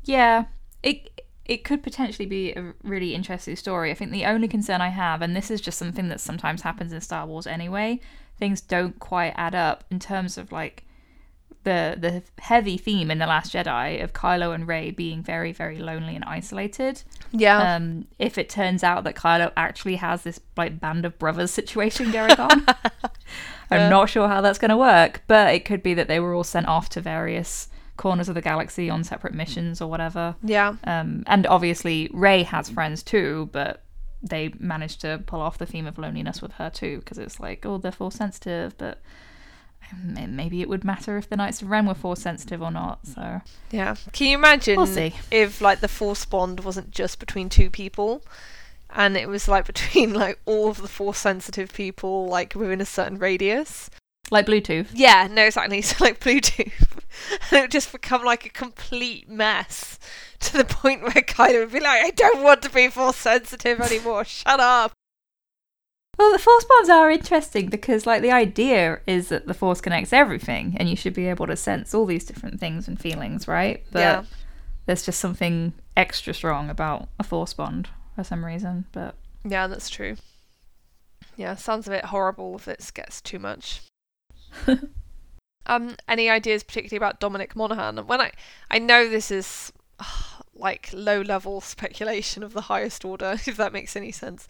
[0.03, 0.45] Yeah,
[0.83, 3.91] it it could potentially be a really interesting story.
[3.91, 6.91] I think the only concern I have, and this is just something that sometimes happens
[6.91, 7.99] in Star Wars anyway,
[8.37, 10.85] things don't quite add up in terms of like
[11.65, 15.77] the the heavy theme in the Last Jedi of Kylo and Rey being very very
[15.77, 17.03] lonely and isolated.
[17.33, 17.75] Yeah.
[17.75, 22.11] Um, if it turns out that Kylo actually has this like band of brothers situation
[22.11, 22.65] going on,
[23.69, 23.89] I'm Yeah.
[23.89, 25.23] not sure how that's going to work.
[25.27, 28.41] But it could be that they were all sent off to various corners of the
[28.41, 30.35] galaxy on separate missions or whatever.
[30.43, 30.75] Yeah.
[30.85, 33.81] Um, and obviously, Rey has friends too, but
[34.21, 37.65] they managed to pull off the theme of loneliness with her too, because it's like,
[37.65, 39.01] oh, they're force sensitive, but
[40.03, 43.05] maybe it would matter if the Knights of Ren were force sensitive or not.
[43.05, 43.95] So Yeah.
[44.13, 45.13] Can you imagine we'll see.
[45.31, 48.23] if like the force bond wasn't just between two people
[48.89, 52.85] and it was like between like all of the force sensitive people like within a
[52.85, 53.89] certain radius?
[54.31, 54.87] Like Bluetooth.
[54.93, 55.81] Yeah, no, exactly.
[55.83, 56.71] So like Bluetooth.
[57.51, 59.99] and it would just become like a complete mess
[60.39, 63.79] to the point where Kylo would be like, I don't want to be force sensitive
[63.79, 64.25] anymore.
[64.25, 64.91] Shut up.
[66.17, 70.13] Well, the force bonds are interesting because, like, the idea is that the force connects
[70.13, 73.83] everything, and you should be able to sense all these different things and feelings, right?
[73.91, 74.23] But Yeah.
[74.85, 78.85] there's just something extra strong about a force bond for some reason.
[78.93, 80.15] But Yeah, that's true.
[81.35, 83.81] Yeah, sounds a bit horrible if it gets too much.
[85.65, 87.97] um, any ideas particularly about Dominic Monaghan?
[88.07, 88.31] When I
[88.71, 89.73] I know this is
[90.53, 94.47] like low level speculation of the highest order, if that makes any sense.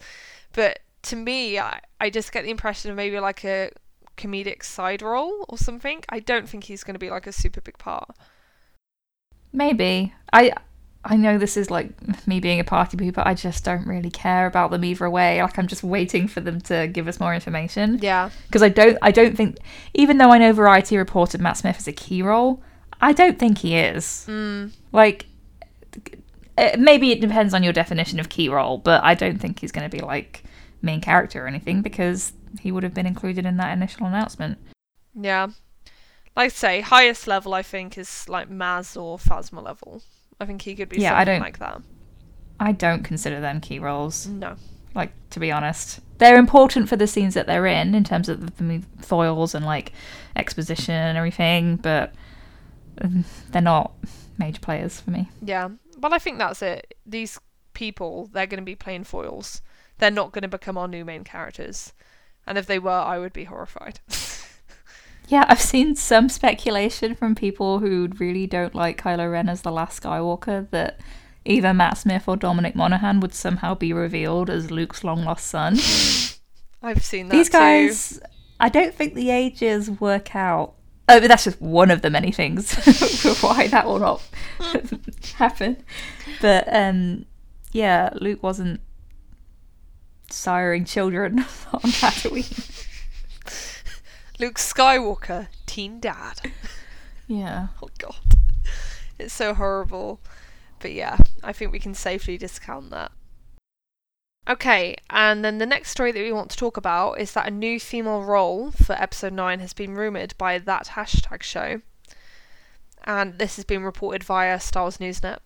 [0.52, 3.70] But to me, I, I just get the impression of maybe like a
[4.16, 6.02] comedic side role or something.
[6.08, 8.10] I don't think he's going to be like a super big part.
[9.52, 10.52] maybe I.
[11.08, 11.90] I know this is like
[12.26, 13.22] me being a party pooper.
[13.24, 15.40] I just don't really care about them either way.
[15.40, 18.00] Like I'm just waiting for them to give us more information.
[18.02, 19.58] Yeah, because I don't I don't think
[19.94, 22.60] even though I know Variety reported Matt Smith as a key role,
[23.00, 24.26] I don't think he is.
[24.28, 25.26] mm, Like
[26.58, 29.70] uh, maybe it depends on your definition of key role, but I don't think he's
[29.70, 30.42] going to be like
[30.86, 34.58] main character or anything because he would have been included in that initial announcement.
[35.14, 35.48] yeah.
[36.36, 40.02] Like I say, highest level I think is like Maz or Phasma level.
[40.38, 41.80] I think he could be Yeah, I something don't- like that.
[42.60, 44.56] I don't consider them key roles, No.
[44.94, 46.00] like to be honest.
[46.18, 49.92] They're important for the scenes that they're in in terms of the foils and like
[50.36, 52.14] exposition and everything, but
[53.02, 53.92] um, they're not
[54.38, 55.28] major players for me.
[55.42, 55.68] Yeah,
[55.98, 56.94] but I think that's it.
[57.06, 57.38] These
[57.74, 59.60] people, they're going to be playing foils.
[59.98, 61.92] They're not going to become our new main characters.
[62.46, 64.00] And if they were, I would be horrified.
[65.28, 69.72] Yeah, I've seen some speculation from people who really don't like Kylo Ren as the
[69.72, 71.00] last Skywalker that
[71.44, 75.74] either Matt Smith or Dominic Monaghan would somehow be revealed as Luke's long lost son.
[76.82, 77.58] I've seen that These too.
[77.58, 78.20] guys,
[78.60, 80.74] I don't think the ages work out.
[81.08, 82.72] Oh, but that's just one of the many things
[83.20, 84.22] for why that will not
[85.34, 85.82] happen.
[86.40, 87.26] But um,
[87.72, 88.80] yeah, Luke wasn't
[90.30, 91.40] siring children
[91.72, 92.84] on Tatooine.
[94.38, 96.52] Luke Skywalker, teen dad.
[97.26, 97.68] Yeah.
[97.82, 98.16] Oh god.
[99.18, 100.20] It's so horrible.
[100.78, 103.12] But yeah, I think we can safely discount that.
[104.48, 107.50] Okay, and then the next story that we want to talk about is that a
[107.50, 111.80] new female role for episode 9 has been rumoured by that hashtag show.
[113.04, 115.38] And this has been reported via Wars Newsnet.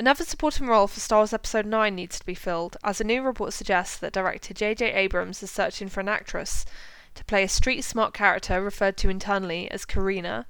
[0.00, 3.20] Another supporting role for Star Wars Episode 9 needs to be filled, as a new
[3.20, 4.92] report suggests that director J.J.
[4.92, 6.64] Abrams is searching for an actress
[7.16, 10.46] to play a street smart character referred to internally as Karina.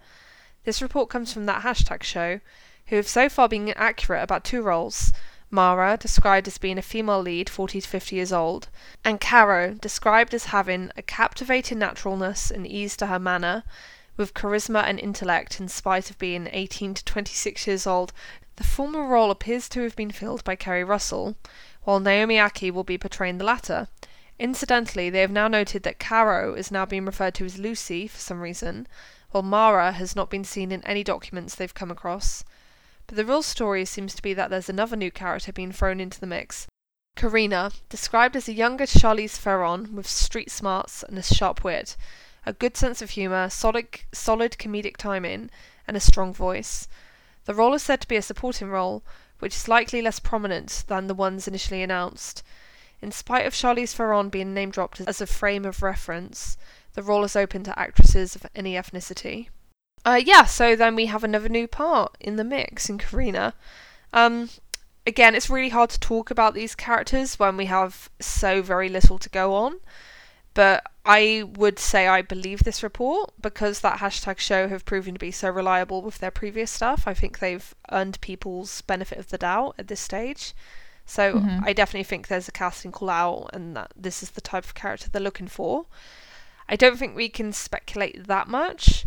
[0.65, 2.41] This report comes from that hashtag show,
[2.89, 5.15] who have so far been accurate about two roles
[5.51, 8.69] Mara, described as being a female lead, 40 to 50 years old,
[9.03, 13.65] and Caro, described as having a captivating naturalness and ease to her manner,
[14.19, 18.13] with charisma and intellect in spite of being 18 to 26 years old.
[18.59, 21.37] The former role appears to have been filled by Keri Russell,
[21.85, 23.87] while Naomi Ackie will be portraying the latter.
[24.37, 28.19] Incidentally, they have now noted that Caro is now being referred to as Lucy for
[28.19, 28.89] some reason,
[29.31, 32.43] while Mara has not been seen in any documents they've come across.
[33.07, 36.19] But the real story seems to be that there's another new character being thrown into
[36.19, 36.67] the mix.
[37.15, 41.97] Karina, described as a younger Charlize Theron with street smarts and a sharp wit,
[42.45, 45.49] a good sense of humour, solid, solid comedic timing,
[45.87, 46.89] and a strong voice.
[47.49, 49.03] The role is said to be a supporting role,
[49.39, 52.43] which is likely less prominent than the ones initially announced.
[53.01, 56.59] In spite of Charlize Theron being name dropped as a frame of reference,
[56.93, 59.49] the role is open to actresses of any ethnicity.
[60.05, 63.55] Uh, yeah, so then we have another new part in the mix in Karina.
[64.13, 64.51] Um,
[65.07, 69.19] again, it's really hard to talk about these characters when we have so very little
[69.19, 69.81] to go on.
[70.59, 75.19] But I would say I believe this report because that hashtag show have proven to
[75.21, 77.05] be so reliable with their previous stuff.
[77.07, 80.55] I think they've earned people's benefit of the doubt at this stage.
[81.07, 81.63] So Mhm.
[81.65, 84.75] I definitely think there's a casting call out and that this is the type of
[84.75, 85.87] character they're looking for.
[86.69, 89.07] I don't think we can speculate that much.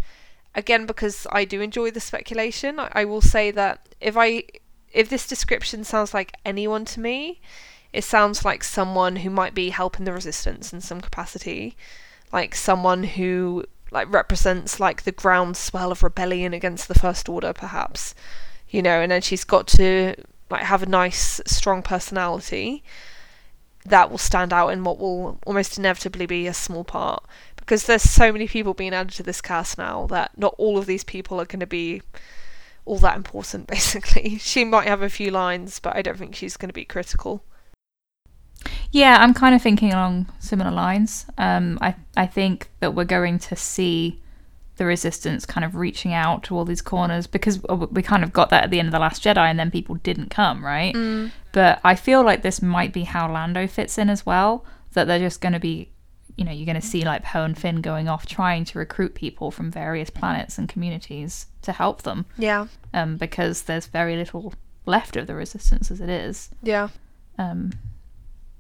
[0.56, 4.46] Again, because I do enjoy the speculation, I, I will say that if I
[4.94, 7.42] if this description sounds like anyone to me,
[7.94, 11.76] it sounds like someone who might be helping the resistance in some capacity,
[12.32, 18.16] like someone who like represents like the groundswell of rebellion against the First Order, perhaps,
[18.70, 20.16] you know, and then she's got to
[20.50, 22.84] like have a nice, strong personality
[23.86, 27.24] that will stand out in what will almost inevitably be a small part.
[27.58, 30.86] Because there's so many people being added to this cast now that not all of
[30.86, 32.02] these people are going to be
[32.86, 34.38] all that important basically.
[34.38, 37.44] She might have a few lines but i don't think she's going to be critical
[38.92, 41.26] Yeah, I'm kind of thinking along similar lines.
[41.38, 44.20] Um, I I think that we're going to see
[44.78, 48.50] the resistance kind of reaching out to all these corners because we kind of got
[48.50, 50.96] that at the end of the Last Jedi, and then people didn't come, right?
[50.96, 51.32] Mm.
[51.52, 54.66] But I feel like this might be how Lando fits in as well.
[54.94, 55.90] That they're just going to be,
[56.36, 59.14] you know, you're going to see like Poe and Finn going off trying to recruit
[59.16, 64.54] people from various planets and communities to help them, yeah um, because there's very little
[64.86, 66.50] left of the resistance as it is.
[66.64, 66.90] yeah
[67.38, 67.72] Um,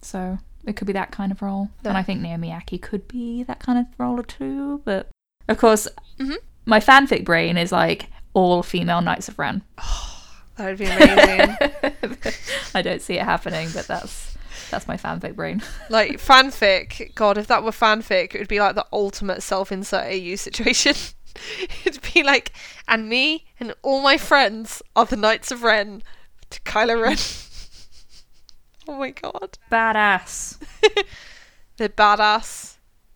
[0.01, 1.69] so it could be that kind of role.
[1.83, 1.89] Yeah.
[1.89, 4.81] And I think Naomi Ackie could be that kind of role too.
[4.85, 5.09] But
[5.47, 5.87] of course,
[6.19, 6.37] Mhm.
[6.65, 9.61] my fanfic brain is like all female Knights of Ren.
[10.57, 11.55] that would be amazing
[12.75, 14.35] I don't see it happening, but that's
[14.69, 15.61] that's my fanfic brain.
[15.89, 20.35] like fanfic god if that were fanfic it would be like the ultimate self-insert au
[20.35, 20.95] situation
[21.85, 22.51] it'd be like
[22.87, 26.01] and me and all my friends are the knights of ren
[26.49, 27.17] to kylo ren
[28.91, 29.57] oh my god.
[29.71, 30.57] Badass.
[31.77, 32.75] they're badass.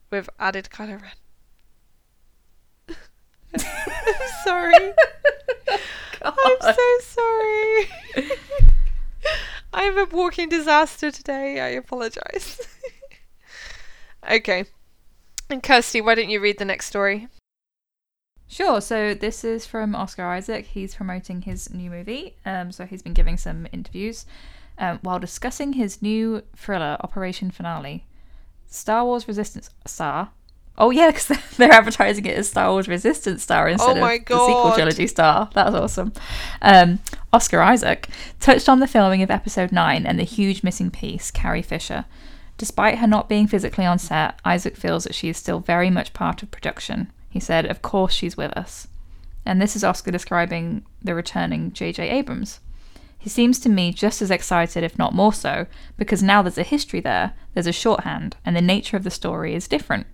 [0.09, 1.11] With added kylo ren
[3.55, 4.93] i'm sorry.
[6.21, 7.87] I'm so sorry.
[9.73, 11.59] I'm a walking disaster today.
[11.59, 12.61] I apologize.
[14.31, 14.65] Okay.
[15.49, 17.27] And kirsty why don't you read the next story?
[18.47, 18.79] Sure.
[18.79, 20.65] So this is from Oscar Isaac.
[20.65, 22.35] He's promoting his new movie.
[22.45, 24.25] Um, so he's been giving some interviews
[24.77, 28.05] um, while discussing his new thriller, Operation Finale.
[28.67, 30.31] Star Wars Resistance Star.
[30.77, 34.17] Oh yeah, because they're advertising it as Star Wars Resistance Star instead Oh of the
[34.17, 35.49] sequel trilogy Star.
[35.53, 36.11] That's awesome.
[36.61, 36.99] Um,
[37.31, 38.09] Oscar Isaac
[38.39, 42.05] touched on the filming of Episode Nine and the huge missing piece, Carrie Fisher.
[42.57, 46.13] Despite her not being physically on set, Isaac feels that she is still very much
[46.13, 47.11] part of production.
[47.29, 48.87] He said, Of course she's with us.
[49.45, 52.09] And this is Oscar describing the returning J.J.
[52.09, 52.59] Abrams.
[53.25, 55.65] He seems to me just as excited, if not more so,
[55.97, 59.55] because now there's a history there, there's a shorthand, and the nature of the story
[59.55, 60.05] is different.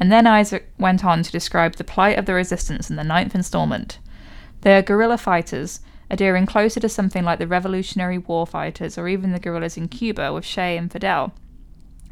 [0.00, 3.36] And then Isaac went on to describe the plight of the resistance in the ninth
[3.36, 4.00] installment.
[4.62, 9.30] They are guerrilla fighters, adhering closer to something like the Revolutionary War fighters or even
[9.30, 11.32] the guerrillas in Cuba with Che and Fidel.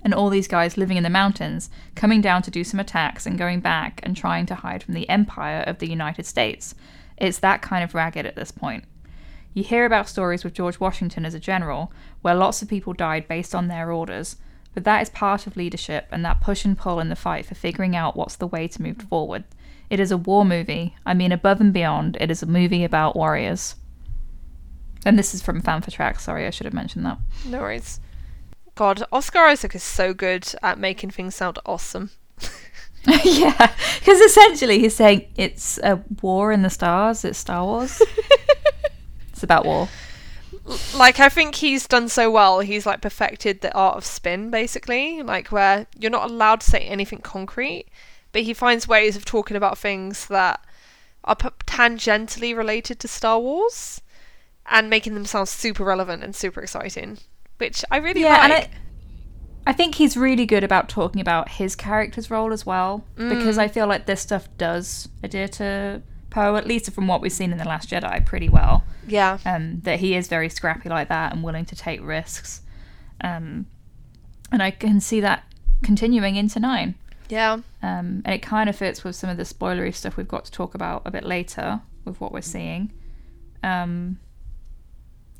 [0.05, 3.37] And all these guys living in the mountains, coming down to do some attacks and
[3.37, 6.77] going back and trying to hide from the empire of the United States.
[7.17, 8.85] It's that kind of ragged at this point.
[9.59, 11.91] You hear about stories with George Washington as a general,
[12.23, 14.37] where lots of people died based on their orders,
[14.73, 17.57] but that is part of leadership and that push and pull in the fight for
[17.57, 19.43] figuring out what's the way to move forward.
[19.91, 20.95] It is a war movie.
[21.05, 23.75] I mean, above and beyond, it is a movie about warriors.
[25.05, 26.21] And this is from Fantha Track.
[26.21, 27.19] Sorry, I should have mentioned that.
[27.45, 27.99] No worries.
[28.77, 32.13] God, Oscar Isaac is so good at making things sound awesome.
[33.25, 37.25] yeah, because essentially he's saying it's a war in the stars.
[37.25, 38.01] It's Star Wars.
[39.39, 39.89] it's about war.
[40.97, 42.61] Like I think he's done so well.
[42.61, 45.23] He's like perfected the art of spin, basically.
[45.23, 47.87] Like where you're not allowed to say anything concrete,
[48.33, 50.61] but he finds ways of talking about things that
[51.23, 54.01] are p- tangentially related to Star Wars,
[54.67, 57.19] and making them sound super relevant and super exciting,
[57.59, 58.65] which I really Yeah, and like.
[58.65, 63.57] I, I think he's really good about talking about his character's role as well, because
[63.57, 63.61] mm.
[63.61, 66.03] I feel like this stuff does adhere to
[66.39, 68.85] Poe, at least from what we've seen in the Last Jedi, pretty well.
[69.09, 72.63] yeah, um, that he is very scrappy like that and willing to take risks.
[73.21, 73.67] Um,
[74.53, 75.43] and I can see that
[75.83, 76.95] continuing into nine.
[77.29, 80.45] yeah, Um, and it kind of fits with some of the spoilery stuff we've got
[80.45, 82.93] to talk about a bit later with what we're seeing.
[83.65, 84.21] Um,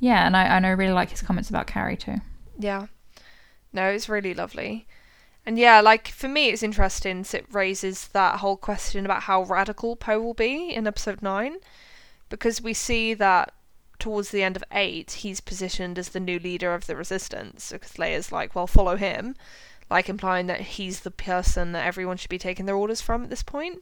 [0.01, 2.17] yeah, and I, and I really like his comments about Carrie too.
[2.57, 2.87] Yeah.
[3.71, 4.85] No, it's really lovely.
[5.45, 7.25] And yeah, like for me, it's interesting.
[7.33, 11.57] It raises that whole question about how radical Poe will be in episode 9.
[12.29, 13.53] Because we see that
[13.97, 17.71] towards the end of 8, he's positioned as the new leader of the resistance.
[17.71, 19.35] Because Leia's like, well, follow him.
[19.89, 23.29] Like implying that he's the person that everyone should be taking their orders from at
[23.29, 23.81] this point.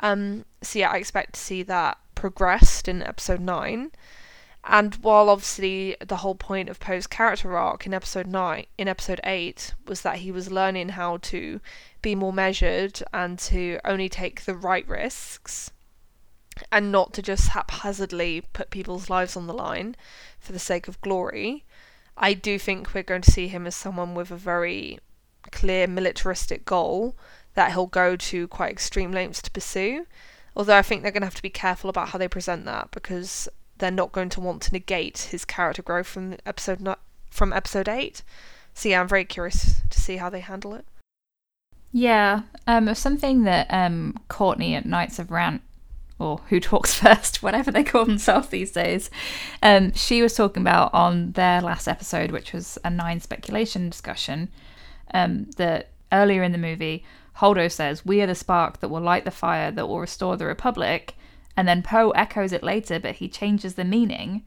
[0.00, 3.92] Um, so yeah, I expect to see that progressed in episode 9.
[4.64, 9.20] And while obviously the whole point of Poe's character arc in episode nine, in episode
[9.24, 11.60] eight, was that he was learning how to
[12.00, 15.72] be more measured and to only take the right risks,
[16.70, 19.96] and not to just haphazardly put people's lives on the line
[20.38, 21.64] for the sake of glory,
[22.16, 24.98] I do think we're going to see him as someone with a very
[25.50, 27.16] clear militaristic goal
[27.54, 30.06] that he'll go to quite extreme lengths to pursue.
[30.54, 32.90] Although I think they're going to have to be careful about how they present that
[32.90, 33.48] because
[33.82, 36.88] they're not going to want to negate his character growth from episode
[37.30, 38.22] from episode eight.
[38.74, 40.86] So yeah, I'm very curious to see how they handle it.
[41.90, 45.62] Yeah, um, something that um, Courtney at Knights of Rant,
[46.20, 49.10] or Who Talks First, whatever they call themselves these days,
[49.64, 54.48] um, she was talking about on their last episode, which was a nine speculation discussion,
[55.12, 57.04] um, that earlier in the movie,
[57.38, 60.46] Holdo says, We are the spark that will light the fire that will restore the
[60.46, 61.16] Republic.
[61.56, 64.44] And then Poe echoes it later, but he changes the meaning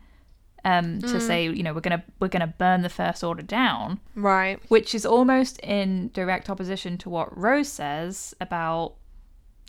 [0.63, 4.59] um, to say, you know, we're gonna we're gonna burn the First Order down, Right.
[4.69, 8.95] which is almost in direct opposition to what Rose says about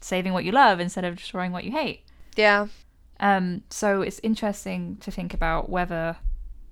[0.01, 2.05] saving what you love instead of destroying what you hate.
[2.37, 2.69] Yeah.
[3.21, 6.17] Um, so it's interesting to think about whether,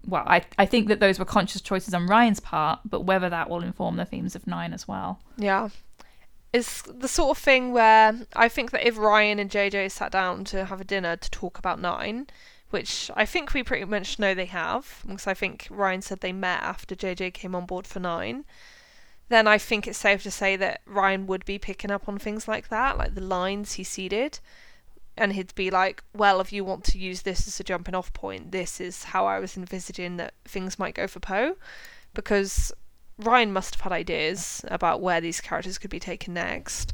[0.06, 3.50] well, I I think that those were conscious choices on Rian's part, but whether that
[3.50, 5.20] will inform the themes of Nine as well.
[5.36, 5.68] Yeah.
[6.54, 10.44] It's the sort of thing where I think that if Rian and JJ sat down
[10.44, 12.28] to have a dinner to talk about Nine,
[12.70, 16.32] which I think we pretty much know they have, because I think Rian said they
[16.32, 18.44] met after JJ came on board for Nine,
[19.30, 22.46] then I think it's safe to say that Rian would be picking up on things
[22.46, 24.38] like that, like the lines he seeded.
[25.16, 28.12] And he'd be like, well, if you want to use this as a jumping off
[28.12, 31.56] point, this is how I was envisaging that things might go for Poe.
[32.14, 32.72] Because
[33.20, 36.92] Rian must have had ideas about where these characters could be taken next,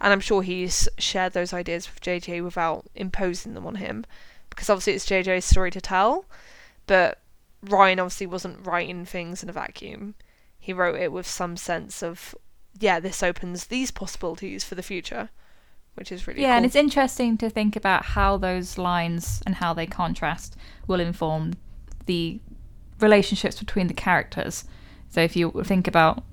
[0.00, 4.04] and I'm sure he's shared those ideas with JJ without imposing them on him,
[4.48, 6.24] because obviously it's JJ's story to tell,
[6.86, 7.20] but
[7.64, 10.14] Rian obviously wasn't writing things in a vacuum.
[10.58, 12.34] He wrote it with some sense of,
[12.78, 15.30] yeah, this opens these possibilities for the future,
[15.94, 16.56] which is really Yeah, cool.
[16.56, 20.56] and it's interesting to think about how those lines and how they contrast
[20.86, 21.54] will inform
[22.06, 22.40] the
[22.98, 24.64] relationships between the characters.
[25.10, 26.24] So if you think about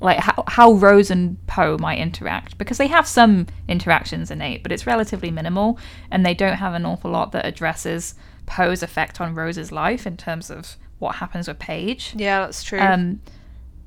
[0.00, 4.70] like how, how Rose and Poe might interact, because they have some interactions innate, but
[4.70, 5.78] it's relatively minimal,
[6.10, 8.14] and they don't have an awful lot that addresses
[8.46, 12.14] Poe's effect on Rose's life in terms of what happens with Paige.
[12.16, 12.80] yeah, that's true.
[12.80, 13.20] Um,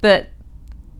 [0.01, 0.29] but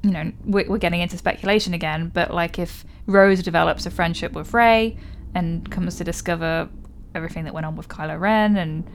[0.03, 2.11] you know, we're, we're getting into speculation again.
[2.13, 4.97] But like, if Rose develops a friendship with Rey
[5.33, 6.69] and comes to discover
[7.15, 8.89] everything that went on with Kylo Ren, and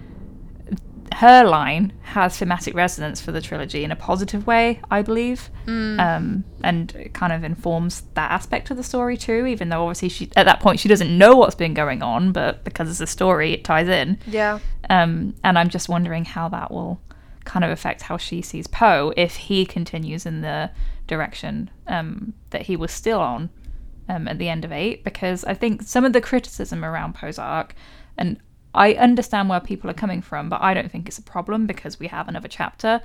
[1.19, 6.45] her line has thematic resonance for the trilogy in a positive way, I believe, um,
[6.63, 9.47] and it kind of informs that aspect of the story too.
[9.47, 12.65] Even though obviously she at that point she doesn't know what's been going on, but
[12.65, 14.19] because it's a story, it ties in.
[14.27, 14.59] yeah,
[14.91, 17.01] Um, and I'm just wondering how that will
[17.45, 20.71] kind of affect how she sees Poe if he continues in the
[21.07, 23.51] direction um, that he was still on
[24.09, 25.03] um, at the end of eight.
[25.05, 27.75] Because I think some of the criticism around Poe's arc,
[28.17, 28.39] and
[28.75, 31.99] I understand where people are coming from, but I don't think it's a problem because
[32.01, 33.01] we have another chapter.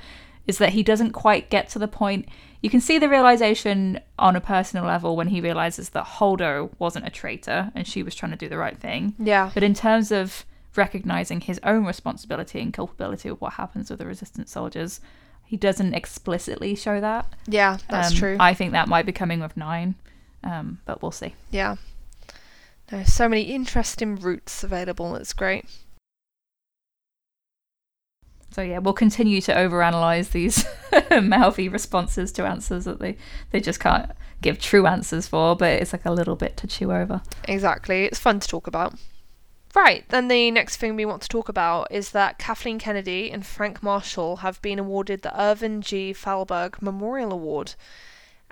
[0.48, 2.26] Is that he doesn't quite get to the point.
[2.62, 7.06] You can see the realization on a personal level when he realizes that Holdo wasn't
[7.06, 9.14] a traitor and she was trying to do the right thing.
[9.20, 10.46] yeah, But in terms of
[10.78, 15.02] recognizing his own responsibility and culpability of what happens with the resistance soldiers,
[15.44, 17.26] he doesn't explicitly show that.
[17.48, 18.38] yeah, that's Um, true.
[18.40, 19.96] I think that might be coming with nine,
[20.46, 21.36] um, but we'll see.
[21.52, 21.76] Yeah.
[22.92, 25.16] No, so many interesting routes available.
[25.16, 25.66] It's great.
[28.52, 30.66] So yeah, we'll continue to overanalyze these
[31.24, 33.18] mouthy responses to answers that they
[33.52, 34.12] they just can't
[34.42, 37.22] give true answers for, but it's like a little bit to chew over.
[37.48, 38.06] Exactly.
[38.06, 38.96] It's fun to talk about.
[39.76, 43.46] Right, then the next thing we want to talk about is that Kathleen Kennedy and
[43.46, 46.14] Frank Marshall have been awarded the Irving G.
[46.14, 47.76] Thalberg Memorial Award.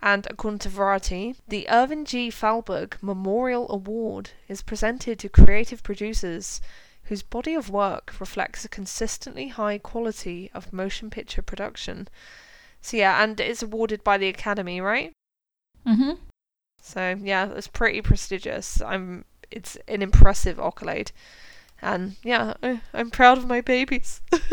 [0.05, 2.29] And according to Variety, the Irving G.
[2.29, 6.61] Thalberg Memorial Award is presented to creative producers
[7.05, 12.07] whose body of work reflects a consistently high quality of motion picture production.
[12.81, 15.11] So yeah, and it's awarded by the Academy, right?
[15.87, 16.21] Mm-hmm.
[16.79, 18.81] So yeah, it's pretty prestigious.
[18.83, 19.25] I'm.
[19.49, 21.11] It's an impressive accolade,
[21.81, 24.21] and yeah, I, I'm proud of my babies.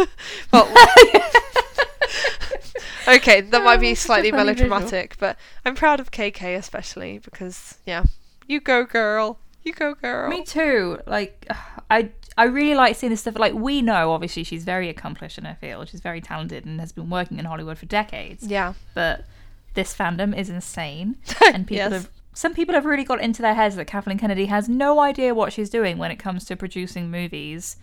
[0.51, 0.75] well,
[3.09, 4.69] okay, that might Oh, be slightly funny visual.
[4.71, 8.05] melodramatic, but I'm proud of KK especially because yeah,
[8.47, 10.29] you go girl, you go girl.
[10.31, 10.99] Me too.
[11.07, 11.47] Like
[11.91, 13.39] I I really like seeing this stuff.
[13.39, 15.89] Like we know, obviously, she's very accomplished in her field.
[15.89, 18.47] She's very talented and has been working in Hollywood for decades.
[18.47, 19.25] Yeah, But
[19.75, 21.17] this fandom is insane,
[21.53, 21.93] and people Yes.
[21.93, 22.11] have.
[22.35, 25.53] Some people have really got into their heads that Kathleen Kennedy has no idea what
[25.53, 27.77] she's doing when it comes to producing movies,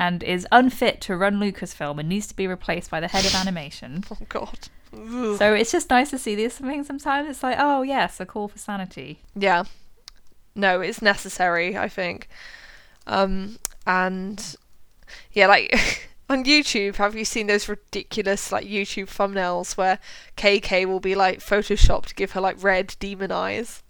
[0.00, 3.34] and is unfit to run Lucasfilm and needs to be replaced by the head of
[3.34, 4.02] animation.
[4.10, 4.70] oh god.
[4.94, 5.36] Ugh.
[5.36, 7.28] So it's just nice to see these things sometimes.
[7.28, 9.20] It's like, oh yes, a call for sanity.
[9.36, 9.64] Yeah.
[10.54, 12.28] No, it's necessary, I think.
[13.06, 14.56] Um and
[15.32, 19.98] yeah, like On YouTube, have you seen those ridiculous like YouTube thumbnails where
[20.36, 23.82] KK will be like photoshopped to give her like red demon eyes?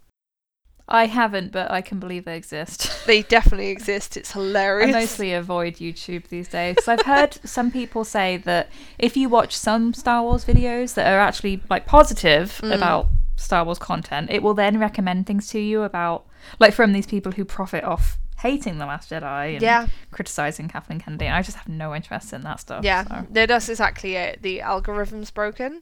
[0.93, 2.89] I haven't, but I can believe they exist.
[3.07, 4.15] They definitely exist.
[4.17, 4.95] It's hilarious.
[4.95, 8.69] I mostly avoid YouTube these days because I've heard some people say that
[8.99, 12.75] if you watch some Star Wars videos that are actually like positive Mm.
[12.75, 16.25] about Star Wars content, it will then recommend things to you about
[16.59, 19.87] like from these people who profit off hating the Last Jedi and Yeah.
[20.11, 21.25] criticizing Kathleen Kennedy.
[21.25, 22.83] And I just have no interest in that stuff.
[22.83, 23.25] Yeah, so.
[23.31, 24.41] no, that's exactly it.
[24.41, 25.81] The algorithm's broken,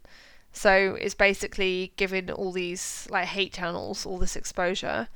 [0.52, 5.08] so it's basically giving all these like hate channels all this exposure,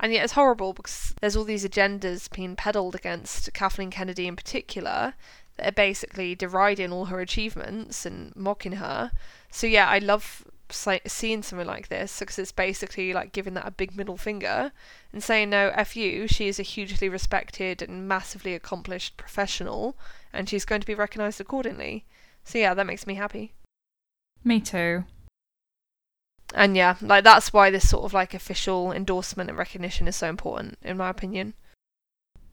[0.00, 4.36] and yet it's horrible because there's all these agendas being peddled against Kathleen Kennedy in
[4.36, 5.14] particular
[5.56, 9.12] that are basically deriding all her achievements and mocking her.
[9.50, 13.70] So yeah, I love seeing something like this because it's basically like giving that a
[13.70, 14.72] big middle finger
[15.12, 16.26] and saying no, f you.
[16.26, 19.96] She is a hugely respected and massively accomplished professional,
[20.32, 22.04] and she's going to be recognised accordingly.
[22.44, 23.52] So yeah, that makes me happy.
[24.44, 25.04] Me too.
[26.54, 30.28] And yeah, like that's why this sort of like official endorsement and recognition is so
[30.28, 31.54] important, in my opinion.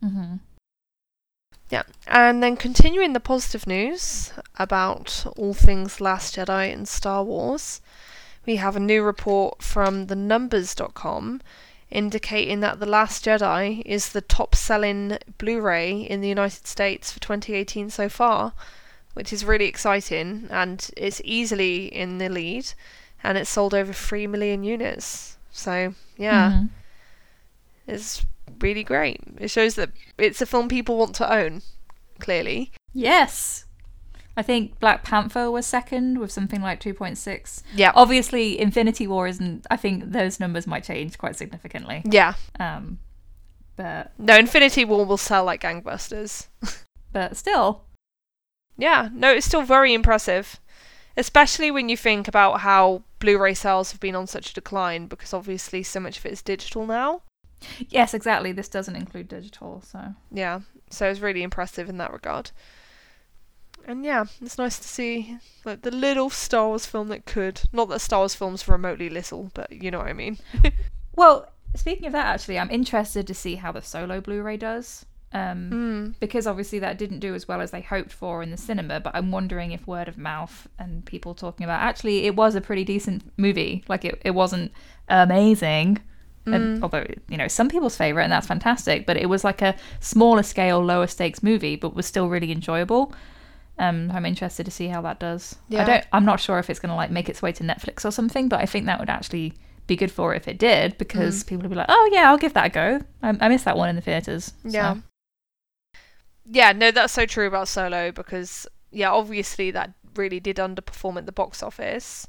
[0.02, 0.36] hmm
[1.70, 1.84] Yeah.
[2.08, 7.82] And then continuing the positive news about all things Last Jedi and Star Wars,
[8.46, 11.42] we have a new report from the numbers.com
[11.92, 17.12] indicating that The Last Jedi is the top selling Blu ray in the United States
[17.12, 18.54] for 2018 so far,
[19.20, 22.66] which is really exciting and it's easily in the lead
[23.22, 25.38] and it's sold over 3 million units.
[25.52, 26.52] So, yeah.
[26.52, 26.70] Mhm.
[27.86, 28.26] It's
[28.62, 29.20] really great.
[29.38, 31.64] It shows that it's a film people want to own,
[32.20, 32.72] clearly.
[32.94, 33.66] Yes.
[34.38, 37.62] I think Black Panther was second with something like 2.6.
[37.76, 37.92] Yeah.
[37.96, 39.68] Obviously, Infinity War isn't.
[39.70, 42.04] I think those numbers might change quite significantly.
[42.06, 42.36] Yeah.
[42.58, 43.00] Um,
[43.76, 46.48] but No, Infinity War will sell like gangbusters.
[47.12, 47.84] but still,
[48.80, 49.10] Yeah.
[49.14, 50.60] No, it's still very impressive.
[51.18, 55.08] Especially when you think about how Blu ray sales have been on such a decline
[55.08, 57.22] because obviously so much of it is digital now.
[57.90, 58.52] yes, exactly.
[58.52, 60.62] This doesn't include digital, so Yeah.
[60.90, 62.52] So it's really impressive in that regard.
[63.86, 67.62] And yeah, it's nice to see like the little Star Wars film that could.
[67.74, 70.38] Not that Star Wars films are remotely little, but you know what I mean.
[71.16, 75.06] Well, speaking of that, actually, I'm interested to see how the solo Blu-ray does.
[75.32, 76.20] Um, Mm.
[76.20, 79.00] because obviously that didn't do as well as they hoped for in the cinema.
[79.00, 82.62] But I'm wondering if word of mouth and people talking about actually it was a
[82.62, 83.84] pretty decent movie.
[83.88, 84.72] Like it, it wasn't
[85.08, 86.00] amazing.
[86.46, 89.76] And although you know some people's favorite and that's fantastic, but it was like a
[90.00, 93.14] smaller scale, lower stakes movie, but was still really enjoyable.
[93.78, 95.58] Um, I'm interested to see how that does.
[95.70, 95.84] Yeah.
[95.84, 96.06] I don't.
[96.12, 98.50] I'm not sure if it's going to like make its way to Netflix or something,
[98.50, 99.54] but I think that would actually
[99.86, 102.38] be good for it if it did, because people would be like, "Oh yeah, I'll
[102.40, 104.54] give that a go." I, I missed that one in the theaters.
[104.64, 105.02] so-
[106.50, 106.72] Yeah.
[106.72, 111.32] No, that's so true about Solo because yeah, obviously that really did underperform at the
[111.32, 112.28] box office,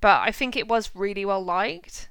[0.00, 2.08] but I think it was really well liked.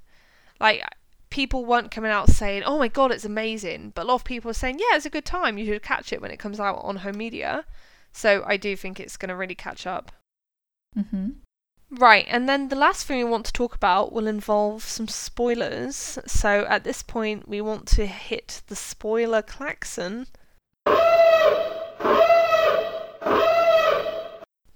[0.60, 0.84] Like
[1.30, 4.50] people weren't coming out saying, "Oh my god, it's amazing," but a lot of people
[4.50, 5.58] were saying, "Yeah, it's a good time.
[5.58, 7.66] You should catch it when it comes out on home media."
[8.12, 10.12] So I do think it's going to really catch up.
[10.98, 11.30] Mm-hmm.
[11.92, 16.18] Right, and then the last thing we want to talk about will involve some spoilers.
[16.26, 20.28] So at this point, we want to hit the spoiler klaxon.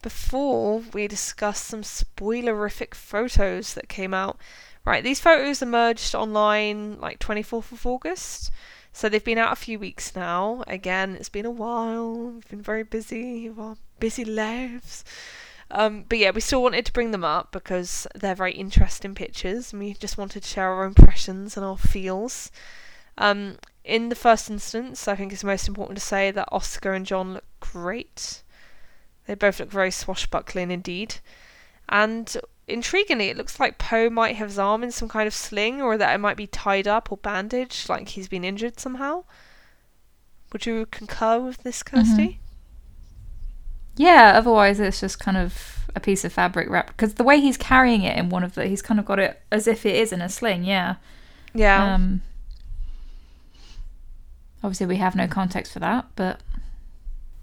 [0.02, 4.38] Before we discuss some spoilerific photos that came out.
[4.86, 8.52] Right, these photos emerged online like 24th of August.
[8.94, 10.64] So they've been out a few weeks now.
[10.68, 12.14] Again, it's been a while.
[12.14, 13.52] We've been very busy
[14.00, 15.04] busy lives.
[15.72, 19.74] Um, but yeah, we still wanted to bring them up because they're very interesting pictures,
[19.74, 22.52] and we just wanted to share our impressions and our feels.
[23.18, 27.06] Um, in the first instance, I think it's most important to say that Oscar and
[27.06, 28.42] John look great.
[29.28, 31.16] They both look very swashbuckling indeed.
[31.88, 32.36] And
[32.68, 35.98] intriguingly, it looks like Poe might have his arm in some kind of sling, or
[35.98, 39.24] that it might be tied up or bandaged, like he's been injured somehow.
[40.52, 42.40] Would you concur with this, Kirsty?
[43.96, 44.34] Yeah.
[44.36, 48.04] Otherwise, it's just kind of a piece of fabric wrapped because the way he's carrying
[48.04, 50.22] it in one of the, he's kind of got it as if it is in
[50.22, 50.64] a sling.
[50.64, 50.96] Yeah.
[51.54, 51.96] Yeah.
[51.96, 52.22] Um.
[54.66, 56.42] Obviously, we have no context for that, but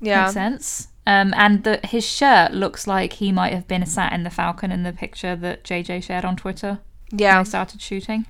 [0.00, 0.22] yeah.
[0.22, 0.88] makes sense.
[1.06, 4.70] Um, and the, his shirt looks like he might have been sat in the Falcon
[4.72, 6.78] in the picture that JJ shared on Twitter
[7.10, 7.38] when Yeah.
[7.42, 8.26] they started shooting.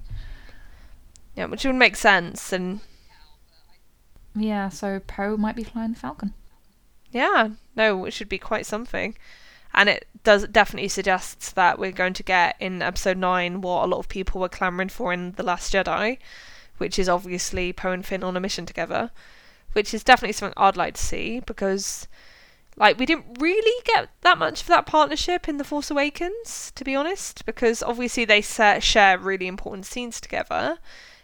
[1.37, 2.53] Yeah, which would make sense.
[2.53, 2.81] And
[4.35, 6.35] Yeah, so Poe might be flying the Falcon.
[7.11, 9.17] yeah, no, it should be quite something.
[9.75, 13.87] And it does definitely suggests that we're going to get in episode nine what a
[13.87, 16.19] lot of people were clamoring for in the Last Jedi,
[16.83, 19.13] which is obviously Poe and Finn on a mission together,
[19.73, 22.09] which is definitely something I'd like to see because
[22.77, 26.83] like we didn't really get that much of that partnership in the Force Awakens, to
[26.83, 30.79] be honest, because obviously they share really important scenes together.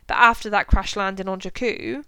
[0.06, 2.04] But after that crash landing on Jakku,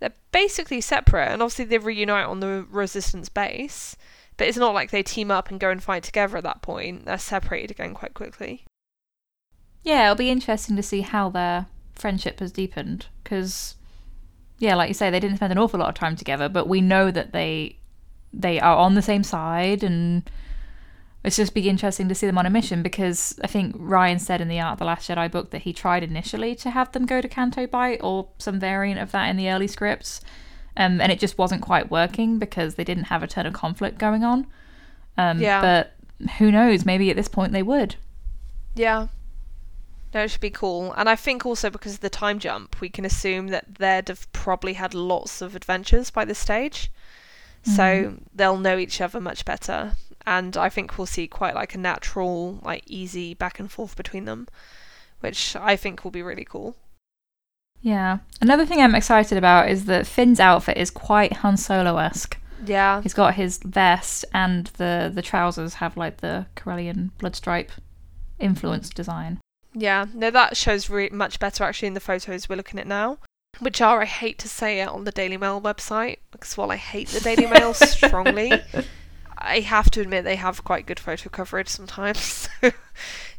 [0.00, 3.96] they're basically separate, and obviously they reunite on the Resistance base.
[4.38, 7.04] But it's not like they team up and go and fight together at that point.
[7.04, 8.64] They're separated again quite quickly.
[9.82, 11.66] Yeah, it'll be interesting to see how their
[11.96, 13.76] friendship has deepened because,
[14.58, 16.80] yeah, like you say, they didn't spend an awful lot of time together, but we
[16.80, 17.76] know that they
[18.32, 20.28] they are on the same side, and
[21.22, 24.40] it's just be interesting to see them on a mission because I think Rian said
[24.40, 27.06] in the Art of the Last Jedi book that he tried initially to have them
[27.06, 30.20] go to Canto Bight or some variant of that in the early scripts,
[30.76, 33.98] um, and it just wasn't quite working because they didn't have a ton of conflict
[33.98, 34.46] going on.
[35.16, 35.60] Um, Yeah.
[35.60, 36.84] But who knows?
[36.84, 37.96] Maybe at this point they would.
[38.74, 39.06] Yeah.
[40.14, 40.92] No, it should be cool.
[40.92, 44.30] And I think also because of the time jump, we can assume that they'd have
[44.32, 46.90] probably had lots of adventures by this stage.
[47.64, 48.16] So mm-hmm.
[48.32, 49.94] they'll know each other much better.
[50.24, 54.24] And I think we'll see quite like a natural, like easy back and forth between
[54.24, 54.46] them,
[55.20, 56.76] which I think will be really cool.
[57.80, 58.18] Yeah.
[58.40, 62.38] Another thing I'm excited about is that Finn's outfit is quite Han Solo esque.
[62.64, 63.02] Yeah.
[63.02, 67.72] He's got his vest and the the trousers have like the Corellian blood stripe
[68.38, 69.40] influence design.
[69.74, 73.18] Yeah, no, that shows re- much better actually in the photos we're looking at now,
[73.58, 76.76] which are, I hate to say it, on the Daily Mail website, because while I
[76.76, 78.52] hate the Daily Mail strongly,
[79.38, 82.48] I have to admit they have quite good photo coverage sometimes.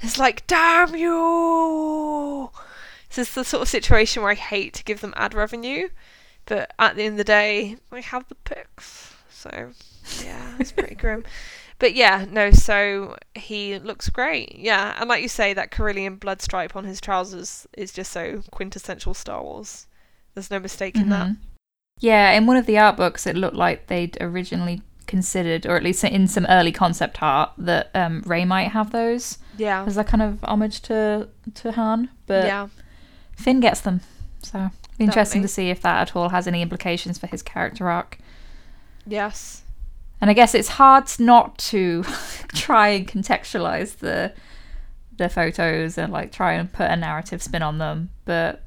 [0.02, 2.52] It's like, damn you!
[3.10, 5.88] This is the sort of situation where I hate to give them ad revenue,
[6.46, 9.14] but at the end of the day, we have the pics.
[9.30, 9.72] So,
[10.24, 11.24] yeah, it's pretty grim.
[11.78, 14.56] But yeah, no, so he looks great.
[14.58, 18.44] Yeah, and like you say, that Corellian blood stripe on his trousers is just so
[18.52, 19.88] quintessential Star Wars.
[20.34, 21.28] There's no mistaking that.
[21.28, 21.38] Mhm.
[22.00, 25.84] Yeah, in one of the art books, it looked like they'd originally considered, or at
[25.84, 29.84] least in some early concept art, that um, Rey might have those Yeah.
[29.86, 32.10] as a kind of homage to to Han.
[32.26, 32.68] But yeah.
[33.36, 34.00] Finn gets them,
[34.42, 35.42] so interesting Definitely.
[35.42, 38.18] to see if that at all has any implications for his character arc.
[39.06, 39.62] Yes.
[40.22, 42.04] And I guess it's hard not to
[42.54, 44.34] try and contextualize the
[45.18, 48.10] the photos and like try and put a narrative spin on them.
[48.26, 48.64] But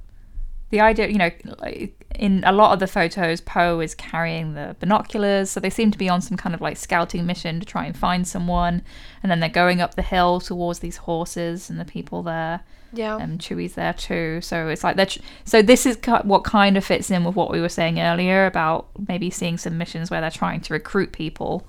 [0.71, 4.77] the idea, you know, like in a lot of the photos, Poe is carrying the
[4.81, 7.87] binoculars, so they seem to be on some kind of like scouting mission to try
[7.87, 8.83] and find someone.
[9.23, 12.61] And then they're going up the hill towards these horses and the people there.
[12.93, 13.19] Yeah.
[13.19, 14.41] And Chewie's there too.
[14.41, 15.07] So it's like they're.
[15.07, 18.01] Tr- so this is ki- what kind of fits in with what we were saying
[18.01, 21.67] earlier about maybe seeing some missions where they're trying to recruit people.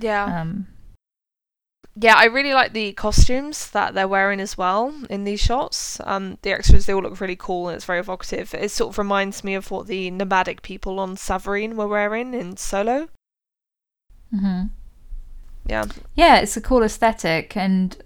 [0.00, 0.40] yeah.
[0.40, 0.68] Um,
[1.94, 6.00] yeah, I really like the costumes that they're wearing as well in these shots.
[6.04, 8.54] Um, the extras they all look really cool and it's very evocative.
[8.54, 12.56] It sort of reminds me of what the nomadic people on Savareen were wearing in
[12.56, 13.08] Solo.
[14.34, 14.70] mhm.
[15.66, 17.96] Yeah, Yeah, it's a cool aesthetic, and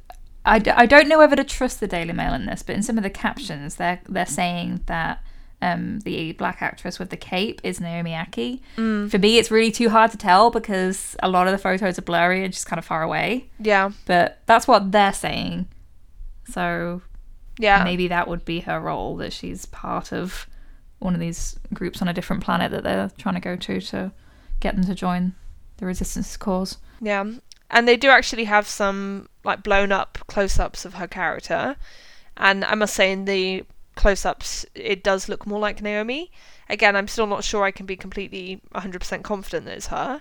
[0.47, 2.83] I, d- I don't know whether to trust the Daily Mail in this, but in
[2.83, 5.23] some of the captions, they're they're saying that
[5.61, 8.61] um, the black actress with the cape is Naomi Ackie.
[8.77, 9.11] Mm.
[9.11, 12.03] For me, it's really too hard to tell because a lot of the photos are
[12.03, 13.51] blurry and just kind of far away.
[13.59, 15.67] yeah, But that's what they're saying.
[16.49, 17.03] So
[17.59, 17.83] yeah.
[17.85, 20.47] maybe that would be her role that she's part of
[20.99, 24.13] one of these groups on a different planet that they're trying to go to to
[24.61, 25.35] get them to join
[25.79, 26.79] the resistance cause.
[27.01, 27.25] Yeah,
[27.71, 31.77] and they do actually have some like blown up close ups of her character,
[32.37, 33.65] and I must say in the
[33.95, 36.31] close ups it does look more like Naomi.
[36.69, 40.21] Again, I'm still not sure I can be completely 100% confident that it's her,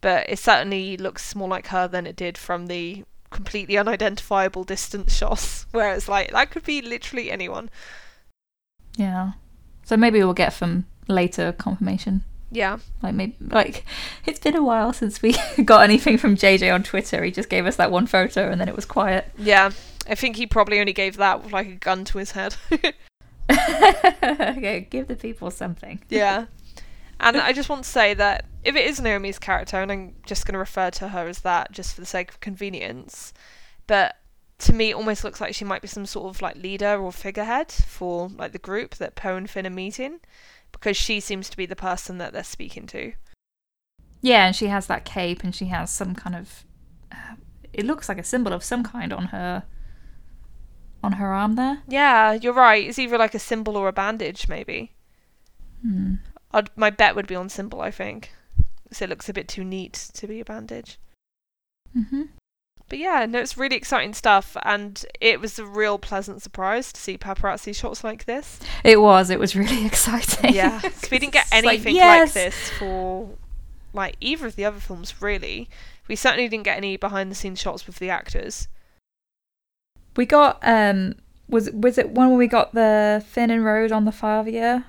[0.00, 5.14] but it certainly looks more like her than it did from the completely unidentifiable distance
[5.14, 7.70] shots, where it's like that could be literally anyone.
[8.96, 9.32] Yeah.
[9.84, 12.24] So maybe we'll get some later confirmation.
[12.50, 13.84] Yeah, Like maybe like
[14.24, 15.34] it's been a while since we
[15.64, 17.24] got anything from JJ on Twitter.
[17.24, 19.30] He just gave us that one photo and then it was quiet.
[19.38, 19.70] yeah.
[20.08, 22.54] I think he probably only gave that with like a gun to his head.
[23.50, 26.00] okay, give the people something.
[26.08, 26.46] Yeah.
[27.18, 30.46] And I just want to say that if it is Naomi's character, and I'm just
[30.46, 33.32] going to refer to her as that just for the sake of convenience,
[33.86, 34.16] but
[34.58, 37.12] to me it almost looks like she might be some sort of like leader or
[37.12, 40.20] figurehead for like the group that Poe and Finn are meeting,
[40.78, 43.12] because she seems to be the person that they're speaking to.
[44.20, 46.64] Yeah, and she has that cape and she has some kind of
[47.12, 47.36] uh,
[47.72, 49.64] it looks like a symbol of some kind on her
[51.02, 51.82] on her arm there.
[51.86, 52.86] Yeah, you're right.
[52.86, 54.92] It's either like a symbol or a bandage, maybe.
[55.82, 56.14] Hmm.
[56.52, 58.32] I'd, my bet would be on symbol, I think.
[58.92, 60.98] So it looks a bit too neat to be a bandage.
[61.96, 62.28] Mhm.
[62.88, 67.00] But yeah, no, it's really exciting stuff, and it was a real pleasant surprise to
[67.00, 68.60] see paparazzi shots like this.
[68.84, 69.28] It was.
[69.28, 70.54] It was really exciting.
[70.54, 73.30] Yeah, 'cause we didn't get It's like, anything like, this for
[73.92, 75.68] like either of the other films really.
[76.06, 78.68] We certainly didn't get any behind the scenes shots with the actors.
[80.16, 81.16] We got um
[81.48, 84.84] was was it one where we got the Finn and Rose on the fathier?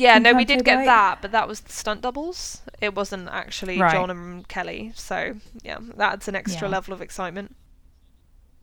[0.00, 0.84] Yeah, no, we did get Bight?
[0.86, 2.62] that, but that was the stunt doubles.
[2.80, 3.92] It wasn't actually Right.
[3.92, 4.92] John and Kelly.
[4.94, 6.72] So yeah, that's an extra Yeah.
[6.72, 7.54] level of excitement.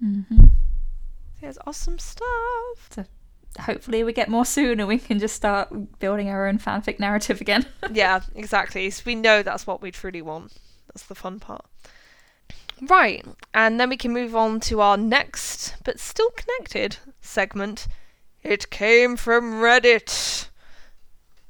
[0.03, 0.45] Mm-hmm.
[1.41, 2.97] It's awesome stuff.
[3.61, 7.41] Hopefully, we get more soon, and we can just start building our own fanfic narrative
[7.41, 7.65] again.
[7.91, 8.89] yeah, exactly.
[8.89, 10.53] So we know that's what we truly want.
[10.87, 11.65] That's the fun part.
[12.81, 13.25] Right,
[13.55, 17.87] and then we can move on to our next, but still connected segment.
[18.43, 20.49] It came from Reddit.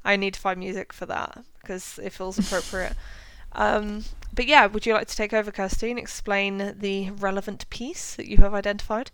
[0.07, 2.93] I need to find music for that because it feels appropriate.
[3.51, 8.15] um, but yeah, would you like to take over, Kirsty, and explain the relevant piece
[8.15, 9.11] that you have identified?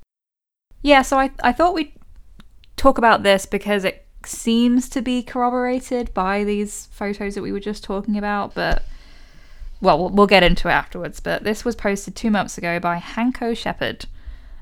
[0.81, 1.93] Yeah, so I I thought we'd
[2.77, 7.59] talk about this because it seems to be corroborated by these photos that we were
[7.59, 8.83] just talking about, but
[9.81, 11.19] well, we'll, we'll get into it afterwards.
[11.19, 14.05] But this was posted two months ago by Hanko Shepherd.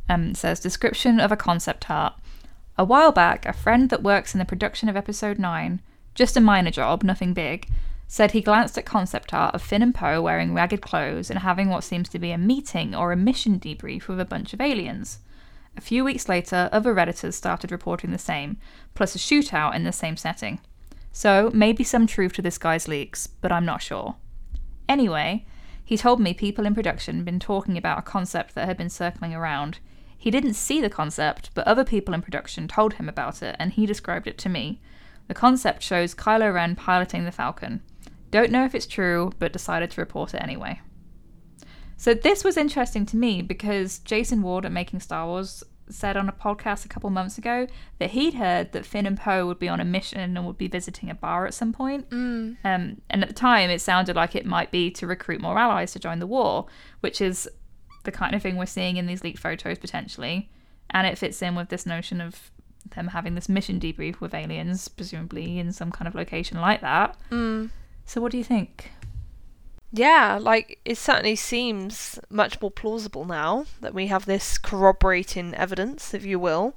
[0.09, 2.13] Um, says description of a concept art.
[2.77, 5.79] A while back, a friend that works in the production of episode 9,
[6.15, 7.67] just a minor job, nothing big,
[8.07, 11.69] said he glanced at concept art of Finn and Poe wearing ragged clothes and having
[11.69, 15.19] what seems to be a meeting or a mission debrief with a bunch of aliens.
[15.77, 18.57] A few weeks later, other Redditors started reporting the same,
[18.93, 20.59] plus a shootout in the same setting.
[21.13, 24.15] So, maybe some truth to this guy's leaks, but I'm not sure.
[24.89, 25.45] Anyway,
[25.83, 28.89] he told me people in production had been talking about a concept that had been
[28.89, 29.79] circling around.
[30.17, 33.71] He didn't see the concept, but other people in production told him about it, and
[33.71, 34.81] he described it to me.
[35.31, 37.81] The concept shows Kylo Ren piloting the Falcon.
[38.31, 40.81] Don't know if it's true, but decided to report it anyway.
[41.95, 46.27] So this was interesting to me because Jason Ward at Making Star Wars said on
[46.27, 47.67] a podcast a couple months ago
[47.97, 50.67] that he'd heard that Finn and Poe would be on a mission and would be
[50.67, 52.09] visiting a bar at some point.
[52.09, 52.57] Mm.
[52.65, 55.93] Um, and at the time, it sounded like it might be to recruit more allies
[55.93, 56.65] to join the war,
[56.99, 57.47] which is
[58.03, 60.51] the kind of thing we're seeing in these leaked photos potentially.
[60.89, 62.51] And it fits in with this notion of
[62.89, 67.15] them having this mission debrief with aliens, presumably in some kind of location like that.
[67.29, 67.69] Mm.
[68.05, 68.91] So, what do you think?
[69.91, 76.13] Yeah, like it certainly seems much more plausible now that we have this corroborating evidence,
[76.13, 76.75] if you will,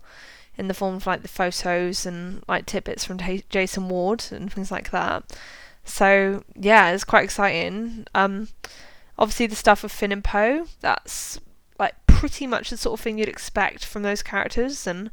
[0.59, 4.53] in the form of like the photos and like tidbits from Ta Jason Ward and
[4.53, 5.39] things like that.
[5.85, 8.07] So yeah, it's quite exciting.
[8.15, 8.49] Um,
[9.19, 11.41] obviously the stuff with Finn and Poe, that's
[11.79, 15.11] like pretty much the sort of thing you'd expect from those characters, and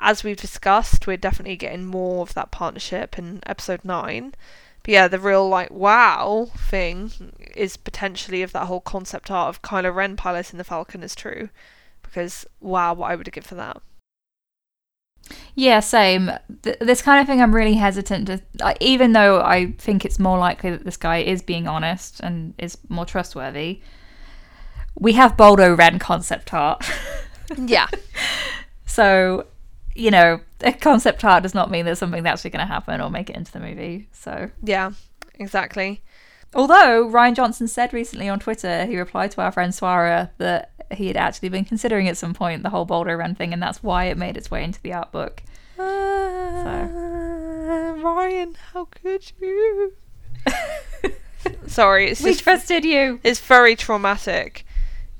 [0.00, 4.34] as we've discussed, we're definitely getting more of that partnership in episode nine.
[4.82, 7.10] But yeah, the real like wow thing
[7.56, 11.48] is potentially if that whole concept art of Kylo Ren piloting the Falcon is true.
[12.02, 13.82] Because wow, what I would give for that.
[15.54, 16.30] Yeah, same.
[16.62, 18.74] Th- this kind of thing, I'm really hesitant to.
[18.80, 22.78] Even though I think it's more likely that this guy is being honest and is
[22.88, 23.80] more trustworthy,
[24.98, 26.84] we have Baldo Ren concept art.
[27.56, 27.86] Yeah.
[28.86, 29.46] so,
[29.96, 33.00] you know, a concept art does not mean there's something that's actually going to happen
[33.00, 34.08] or make it into the movie.
[34.12, 34.92] So, yeah,
[35.34, 36.02] exactly.
[36.54, 41.08] although Rian Johnson said recently on Twitter, he replied to our friend Swara that he
[41.08, 44.04] had actually been considering at some point the whole Baldo Ren thing, and that's why
[44.04, 45.42] it made its way into the art book.
[45.78, 45.82] Uh,
[48.02, 49.94] Rian, how could you?
[51.66, 53.20] Sorry, it's we just trusted you.
[53.22, 54.64] it's very traumatic.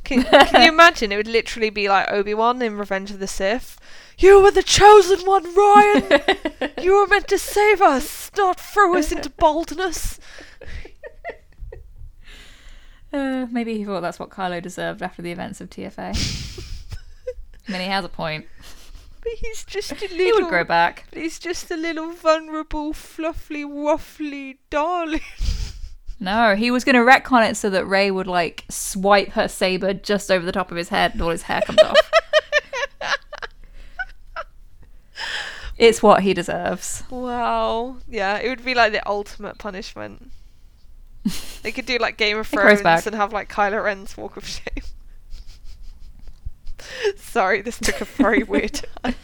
[0.05, 1.11] Can, can you imagine?
[1.13, 3.79] It would literally be like Obi Wan in Revenge of the Sith.
[4.19, 6.73] You were the chosen one, Rian.
[6.83, 10.19] you were meant to save us, not throw us into baldness!
[13.13, 16.13] Uh, maybe he thought that's what Kylo deserved after the events of TFA.
[17.67, 18.47] I mean, he has a point.
[19.23, 20.17] But he's just a little.
[20.19, 21.05] He would grow back.
[21.11, 25.21] But he's just a little vulnerable, fluffy, waffly darling.
[26.19, 29.95] No, he was going to retcon it so that Rey would like swipe her saber
[29.95, 32.11] just over the top of his head and all his hair comes off.
[35.79, 37.03] It's what he deserves.
[37.11, 37.97] Wow.
[38.09, 40.31] Yeah, it would be like the ultimate punishment.
[41.63, 44.85] They could do like Game of Thrones and have like Kylo Ren's walk of shame.
[47.17, 49.15] Sorry, this took a very weird time.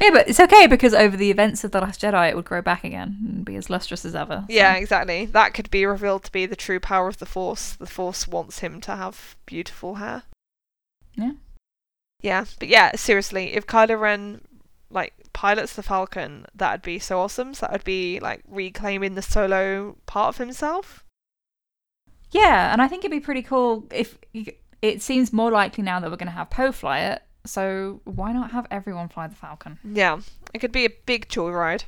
[0.00, 2.62] Yeah, but it's okay because over the events of The Last Jedi, it would grow
[2.62, 4.44] back again and be as lustrous as ever.
[4.48, 5.26] so- Yeah, exactly.
[5.26, 7.74] That could be revealed to be the true power of the Force.
[7.74, 10.22] The Force wants him to have beautiful hair.
[11.14, 11.32] Yeah.
[12.22, 14.40] Yeah, but yeah, seriously, if Kylo Ren
[14.96, 17.54] like pilots the Falcon, that'd be so awesome.
[17.54, 21.04] So that would be like reclaiming the solo part of himself.
[22.32, 24.46] Yeah, and I think it'd be pretty cool if you,
[24.82, 27.22] it seems more likely now that we're going to have Poe fly it.
[27.44, 29.78] So why not have everyone fly the Falcon?
[29.84, 30.18] Yeah,
[30.52, 31.84] it could be a big joyride.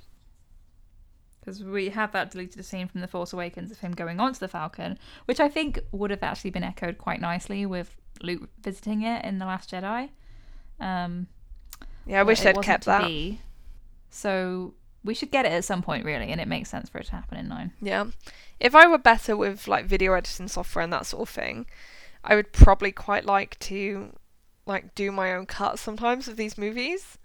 [1.40, 4.48] because we have that deleted scene from The Force Awakens of him going onto the
[4.48, 9.24] Falcon, which I think would have actually been echoed quite nicely with Luke visiting it
[9.24, 10.10] in The Last Jedi.
[10.78, 11.26] Um,
[12.08, 13.06] Yeah, I wish they'd kept that.
[13.06, 13.40] be.
[14.10, 17.06] So we should get it at some point, really, and it makes sense for it
[17.06, 17.72] to happen in nine.
[17.80, 18.06] Yeah.
[18.58, 21.66] If I were better with like video editing software and that sort of thing,
[22.24, 24.14] I would probably quite like to
[24.66, 27.18] like do my own cuts sometimes of these movies.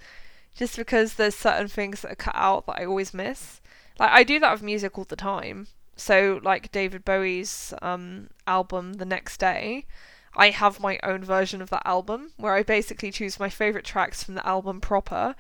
[0.56, 3.60] Just because there's certain things that are cut out that I always miss.
[4.00, 5.68] Like I do that with music all the time.
[5.96, 9.86] So like David Bowie's um album The Next Day,
[10.36, 14.24] I have my own version of that album where I basically choose my favorite tracks
[14.24, 15.36] from the album proper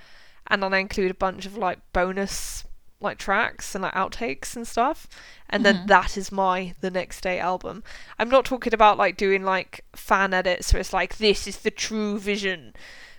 [0.47, 2.63] and then I include a bunch of like bonus
[2.99, 5.07] like tracks and like outtakes and stuff
[5.49, 5.87] and then Mhm.
[5.87, 7.83] that is my the next day album.
[8.17, 11.71] I'm not talking about like doing like fan edits where it's like this is the
[11.71, 12.73] true vision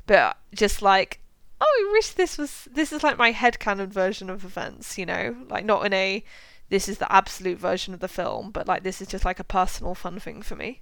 [0.06, 1.20] but just like
[1.60, 5.36] oh i wish this was this is like my headcanon version of events you know?
[5.50, 6.24] Like not in a
[6.70, 9.44] this is the absolute version of the film but like this is just like a
[9.44, 10.80] personal fun thing for me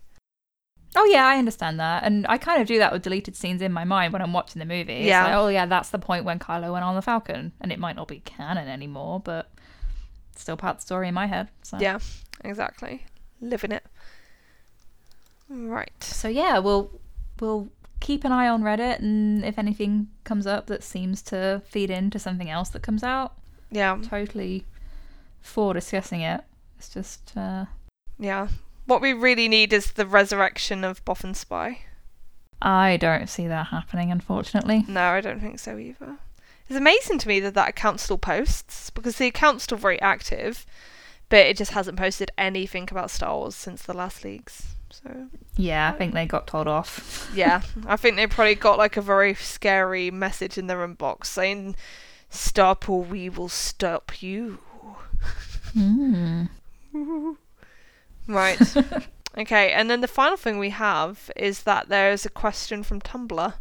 [0.95, 3.73] Oh yeah, I understand that, and I kind of do that with deleted scenes in
[3.73, 4.93] my mind when I'm watching the movie.
[4.93, 5.25] It's Yeah.
[5.25, 7.97] like, oh yeah, that's the point when Kylo went on the Falcon, and it might
[7.97, 9.51] not be canon anymore, but
[10.33, 11.49] it's still part of the story in my head.
[11.63, 11.79] So.
[11.81, 11.99] yeah
[12.45, 13.05] exactly
[13.41, 13.85] living it
[15.49, 16.91] right So yeah, we'll
[17.41, 17.69] we'll
[18.01, 22.19] keep an eye on Reddit, and if anything comes up that seems to feed into
[22.19, 23.35] something else that comes out,
[23.71, 24.65] yeah totally
[25.41, 26.43] for discussing it.
[26.79, 27.67] It's just uh,
[28.19, 28.49] yeah
[28.87, 31.81] what we really need is the resurrection of Bothan Spy.
[32.61, 34.85] I don't see that happening, unfortunately.
[34.87, 36.19] No, I don't think so either.
[36.69, 40.65] It's amazing to me that that account still posts because the account's still very active,
[41.29, 44.75] but it just hasn't posted anything about Star Wars since the last leaks.
[44.91, 47.31] So Yeah, I think they got told off.
[47.35, 51.75] yeah, I think they probably got like a very scary message in their inbox saying,
[52.31, 54.59] "Stop or we will stop you."
[55.73, 56.45] Hmm.
[58.27, 58.61] Right.
[59.39, 63.01] okay, and then the final thing we have is that there is a question from
[63.01, 63.55] Tumblr.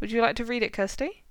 [0.00, 1.24] Would you like to read it, Kirsty?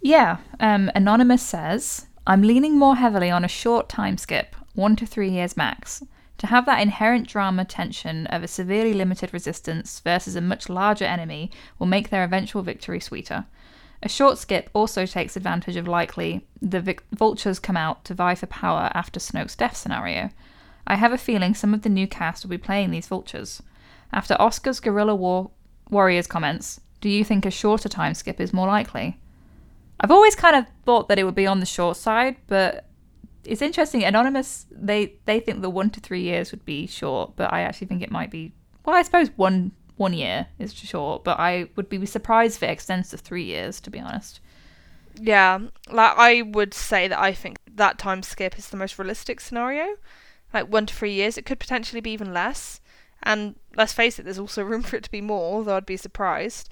[0.00, 5.06] Yeah, um, Anonymous says, I'm leaning more heavily on a short time skip, one to
[5.06, 6.02] three years max,
[6.38, 11.04] to have that inherent drama tension of a severely limited resistance versus a much larger
[11.04, 13.46] enemy will make their eventual victory sweeter.
[14.02, 18.34] A short skip also takes advantage of likely the vic- vultures come out to vie
[18.34, 20.30] for power after Snoke's death scenario.
[20.86, 23.62] I have a feeling some of the new cast will be playing these vultures.
[24.12, 25.50] After Oscar's Guerrilla War
[25.90, 29.20] Warriors comments, do you think a shorter time skip is more likely?
[30.00, 32.86] I've always kind of thought that it would be on the short side, but
[33.44, 34.04] it's interesting.
[34.04, 37.86] Anonymous, they they think the one to three years would be short, but I actually
[37.86, 38.52] think it might be.
[38.84, 42.70] Well, I suppose one one year is short, but I would be surprised if it
[42.70, 43.80] extends to three years.
[43.80, 44.40] To be honest.
[45.18, 45.60] Yeah,
[45.90, 49.96] like I would say that I think that time skip is the most realistic scenario.
[50.56, 52.80] Like one to three years, it could potentially be even less.
[53.22, 55.98] And let's face it, there's also room for it to be more, though I'd be
[55.98, 56.70] surprised.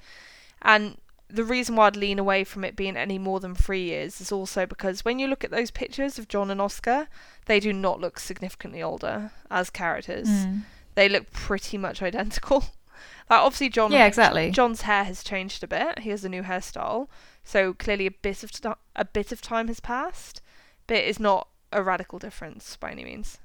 [0.63, 0.97] And
[1.29, 4.31] the reason why I'd lean away from it being any more than three years is
[4.31, 7.07] also because when you look at those pictures of John and Oscar,
[7.45, 10.27] they do not look significantly older as characters.
[10.27, 10.61] Mm.
[10.95, 12.61] They look pretty much identical.
[13.29, 14.49] like obviously John Yeah, exactly.
[14.49, 15.99] John's hair has changed a bit.
[15.99, 17.07] He has a new hairstyle,
[17.43, 20.41] so clearly a bit of t- a bit of time has passed,
[20.87, 23.37] but it's not a radical difference by any means.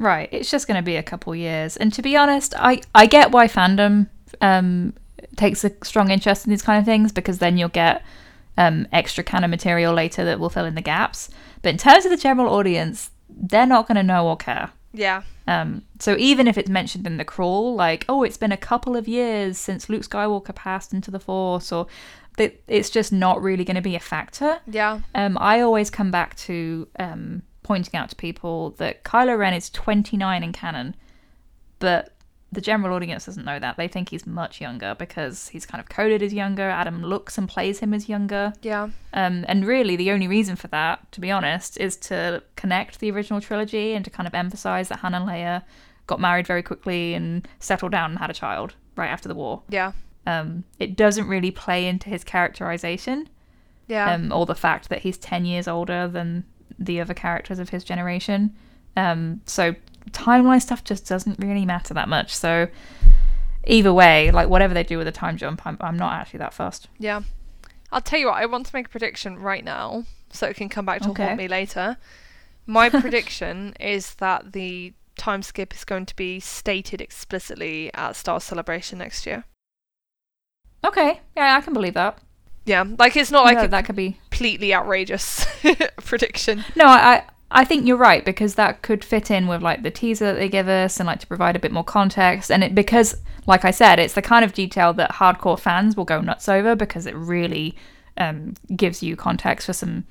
[0.00, 0.28] Right.
[0.32, 3.30] It's just going to be a couple years, and to be honest, I I get
[3.30, 4.08] why fandom
[4.40, 4.94] um
[5.36, 8.02] takes a strong interest in these kind of things because then you'll get
[8.56, 11.28] um extra canon material later that will fill in the gaps.
[11.62, 14.70] But in terms of the general audience, they're not going to know or care.
[14.92, 18.56] Yeah, Um, so even if it's mentioned in the crawl, like, oh, it's been a
[18.56, 21.86] couple of years since Luke Skywalker passed into the Force, or
[22.66, 24.58] it's just not really going to be a factor.
[24.66, 29.54] yeah, Um, I always come back to um, pointing out to people that Kylo Ren
[29.54, 30.96] is 29 in canon,
[31.78, 32.12] but
[32.50, 33.76] the general audience doesn't know that.
[33.76, 36.68] They think he's much younger because he's kind of coded as younger.
[36.68, 38.52] Adam looks and plays him as younger.
[38.62, 42.98] yeah, Um, and really, the only reason for that, to be honest, is to connect
[42.98, 45.62] the original trilogy and to kind of emphasize that Han and Leia
[46.08, 49.62] got married very quickly and settled down and had a child right after the war.
[49.68, 49.92] yeah,
[50.26, 53.28] Um, it doesn't really play into his characterization
[53.86, 56.42] yeah, um, or the fact that he's 10 years older than
[56.78, 58.54] the other characters of his generation.
[58.96, 59.74] Um, so
[60.10, 62.34] timeline stuff just doesn't really matter that much.
[62.34, 62.68] So
[63.66, 66.54] either way, like whatever they do with the time jump, I'm, I'm not actually that
[66.54, 66.88] fussed.
[66.98, 67.22] yeah.
[67.92, 68.36] I'll tell you what.
[68.36, 71.24] I want to make a prediction right now, so it can come back to Okay.
[71.24, 71.96] haunt me later.
[72.64, 78.40] My prediction is that the time skip is going to be stated explicitly at Star
[78.40, 79.42] Celebration next year.
[80.84, 82.18] Okay, yeah, I can believe that.
[82.64, 85.46] Yeah, like it's not like No, a that could be completely outrageous
[85.96, 86.64] prediction.
[86.76, 89.90] No, I, I I think you're right because that could fit in with like the
[89.90, 92.74] teaser that they give us and like to provide a bit more context and it
[92.74, 96.48] because like I said, it's the kind of detail that hardcore fans will go nuts
[96.48, 97.76] over because it really
[98.16, 100.04] um, gives you context for some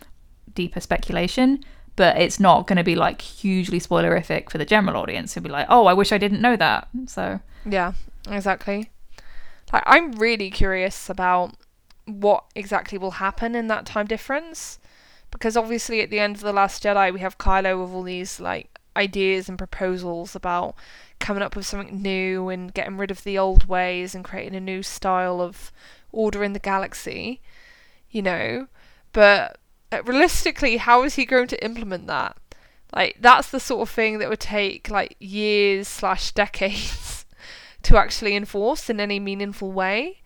[0.54, 1.64] deeper speculation.
[1.95, 5.50] But it's not going to be like hugely spoilerific for the general audience who'll be
[5.50, 7.93] like, "Oh, I wish I didn't know that." So Yeah,
[8.30, 8.89] exactly.
[9.72, 11.54] Like I'm really curious about
[12.10, 14.80] what exactly will happen in that time difference
[15.32, 18.39] because obviously at the end of the last Jedi we have Kylo with all these
[18.39, 20.76] like ideas and proposals about
[21.20, 24.60] coming up with something new and getting rid of the old ways and creating a
[24.60, 25.72] new style of
[26.12, 27.41] order in the galaxy,
[28.10, 28.68] you know.
[29.14, 29.57] But
[29.91, 32.38] uh, realistically, how is he going to implement that?
[32.93, 37.26] Like that's the sort of thing that would take like years slash decades
[37.84, 40.22] to actually enforce in any meaningful way.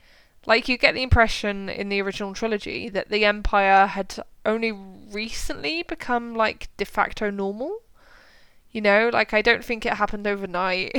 [0.45, 5.83] Like you get the impression in the original trilogy that the Empire had only recently
[5.83, 7.79] become like de facto normal.
[8.71, 10.91] You know, like I don't think it happened overnight.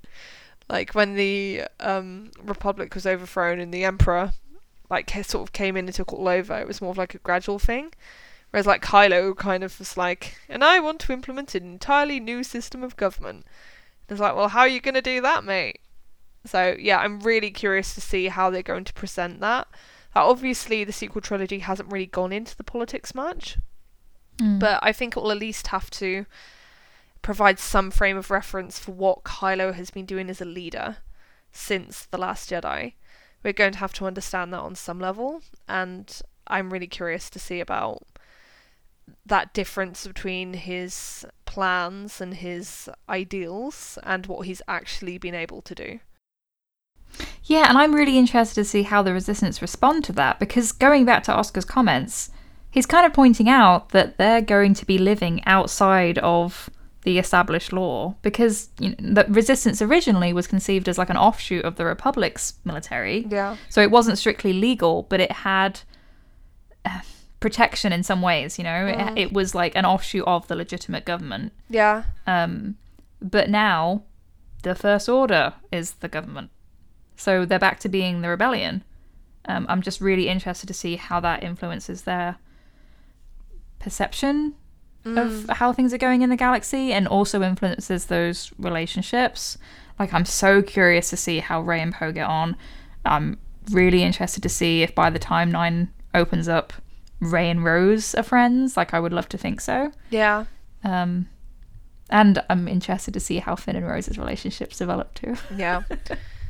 [0.68, 4.32] like when the um, Republic was overthrown and the Emperor
[4.90, 7.18] like sort of came in and took all over, it was more of like a
[7.18, 7.92] gradual thing.
[8.50, 12.44] Whereas like Kylo kind of was like, and I want to implement an entirely new
[12.44, 13.46] system of government.
[14.10, 15.80] It's like, well, how are you going to do that, mate?
[16.44, 19.68] So yeah, I'm really curious to see how they're going to present that.
[20.14, 23.56] Obviously, the sequel trilogy hasn't really gone into the politics much,
[24.38, 24.58] mm.
[24.58, 26.26] but I think it will at least have to
[27.22, 30.98] provide some frame of reference for what Kylo has been doing as a leader
[31.50, 32.94] since The Last Jedi.
[33.42, 37.38] We're going to have to understand that on some level, and I'm really curious to
[37.38, 38.02] see about
[39.24, 45.74] that difference between his plans and his ideals and what he's actually been able to
[45.74, 46.00] do.
[47.44, 51.04] Yeah, and I'm really interested to see how the resistance respond to that because going
[51.04, 52.30] back to Oscar's comments,
[52.70, 56.70] he's kind of pointing out that they're going to be living outside of
[57.02, 61.64] the established law because you know, the resistance originally was conceived as like an offshoot
[61.64, 63.26] of the republic's military.
[63.28, 63.56] Yeah.
[63.68, 65.80] So it wasn't strictly legal, but it had
[66.84, 67.00] uh,
[67.40, 68.86] protection in some ways, you know.
[68.86, 71.52] It, it was like an offshoot of the legitimate government.
[71.68, 72.04] Yeah.
[72.26, 72.76] Um,
[73.20, 74.04] but now,
[74.62, 76.50] the First Order is the government.
[77.22, 78.82] So they're back to being the rebellion.
[79.44, 82.36] Um, I'm just really interested to see how that influences their
[83.78, 84.54] perception
[85.04, 89.58] of how things are going in the galaxy and also influences those relationships.
[89.98, 92.56] Like, I'm so curious to see how Rey and Poe get on.
[93.04, 93.38] I'm
[93.70, 96.72] really interested to see if by the time Nine opens up,
[97.20, 98.76] Rey and Rose are friends.
[98.76, 99.92] Like, I would love to think so.
[100.10, 100.44] Yeah.
[100.84, 101.28] Um,
[102.10, 105.36] and I'm interested to see how Finn and Rose's relationships develop too.
[105.56, 105.82] Yeah.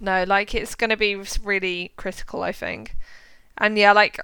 [0.00, 2.96] no, like it's going to be really critical, I think.
[3.58, 4.20] And yeah, like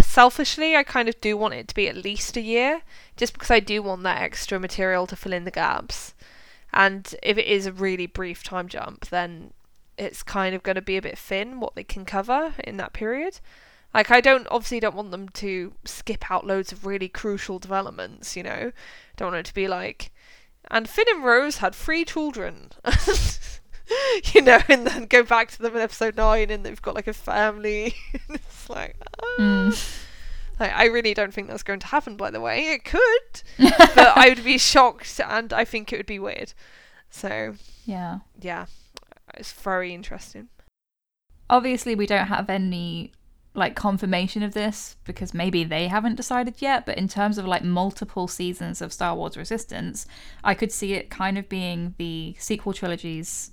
[0.00, 2.82] selfishly, I kind of do want it to be at least a year,
[3.16, 6.14] just because I do want that extra material to fill in the gaps.
[6.72, 9.52] And if it is a really brief time jump, then
[9.96, 12.92] it's kind of going to be a bit thin what they can cover in that
[12.92, 13.40] period.
[13.94, 18.36] Like I don't obviously don't want them to skip out loads of really crucial developments,
[18.36, 18.72] you know.
[19.16, 20.10] Don't want it to be like
[20.70, 22.72] and Finn and Rose had three children.
[24.34, 27.06] you know, and then go back to them in episode nine and they've got like
[27.06, 27.94] a family.
[28.28, 28.96] it's like,
[29.38, 29.72] ah.
[30.58, 32.70] like, I really don't think that's going to happen, by the way.
[32.70, 36.52] It could, but I would be shocked and I think it would be weird.
[37.10, 38.20] So, Yeah.
[38.40, 38.66] yeah,
[39.34, 40.48] it's very interesting.
[41.48, 43.12] Obviously, we don't have any
[43.54, 46.84] like confirmation of this because maybe they haven't decided yet.
[46.84, 50.06] But in terms of like multiple seasons of Star Wars Resistance,
[50.44, 53.52] I could see it kind of being the sequel trilogy's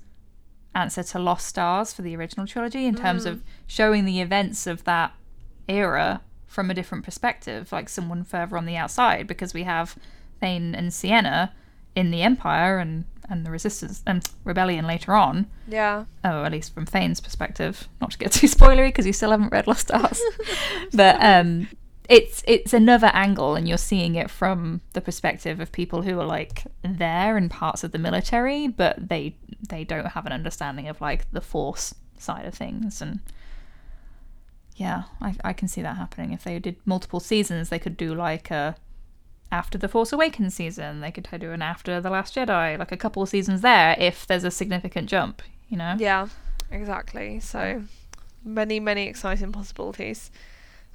[0.76, 4.84] answer to Lost Stars for the original trilogy in terms of showing the events of
[4.86, 5.14] that
[5.68, 9.96] era from a different perspective, like someone further on the outside, because we have
[10.40, 11.52] Thane and Ciena
[11.96, 15.48] in the Empire and and the Resistance and Rebellion later on.
[15.66, 17.88] Yeah, Oh, at least from Thane's perspective.
[18.02, 20.22] Not to get too spoilery because you still haven't read Lost Stars,
[20.94, 21.70] but um,
[22.10, 26.26] it's it's another angle, and you're seeing it from the perspective of people who are
[26.26, 29.36] like there in parts of the military, but they
[29.70, 33.20] they don't have an understanding of like the Force side of things, and
[34.76, 36.34] yeah, I I can see that happening.
[36.34, 38.76] If they did multiple seasons, they could do like a
[39.52, 41.00] after the Force Awakens season.
[41.00, 44.26] They could do an after the Last Jedi, like a couple of seasons there, if
[44.28, 45.42] there's a significant jump.
[45.70, 45.96] You know.
[45.98, 46.28] yeah,
[46.70, 47.40] exactly.
[47.40, 47.84] So
[48.44, 50.30] many, many exciting possibilities.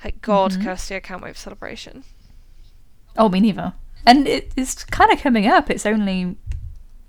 [0.05, 0.63] Like God, mm-hmm.
[0.63, 2.05] Kirsty, I can't wait for celebration.
[3.17, 3.75] Oh, me neither.
[4.07, 5.71] And it, it's kind of coming up.
[5.71, 6.37] It's only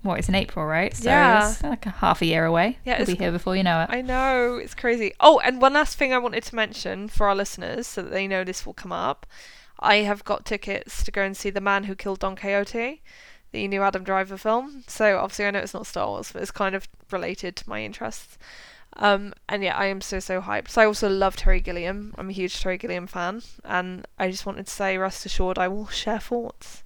[0.02, 0.96] what it's in April, right?
[0.96, 1.50] So Yeah.
[1.50, 2.80] it's uh, like a half a year away.
[2.86, 3.90] Yeah, it'll be here before you know it.
[3.92, 5.14] I know, it's crazy.
[5.20, 8.28] Oh, and one last thing I wanted to mention for our listeners so that they
[8.28, 9.26] know this will come up.
[9.80, 13.02] I have got tickets to go and see The Man Who Killed Don Quixote,
[13.52, 14.84] the new Adam Driver film.
[14.88, 17.84] So obviously I know it's not Star Wars, but it's kind of related to my
[17.84, 18.38] interests.
[18.98, 20.70] Um, and yeah, I am so so hyped.
[20.70, 22.14] So I also love Terry Gilliam.
[22.18, 25.68] I'm a huge Terry Gilliam fan, and I just wanted to say, rest assured, I
[25.68, 26.84] will share thoughts.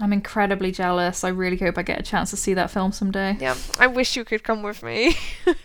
[0.00, 1.24] I'm incredibly jealous.
[1.24, 3.36] I really hope I get a chance to see that film someday.
[3.40, 5.16] Yeah, I wish you could come with me.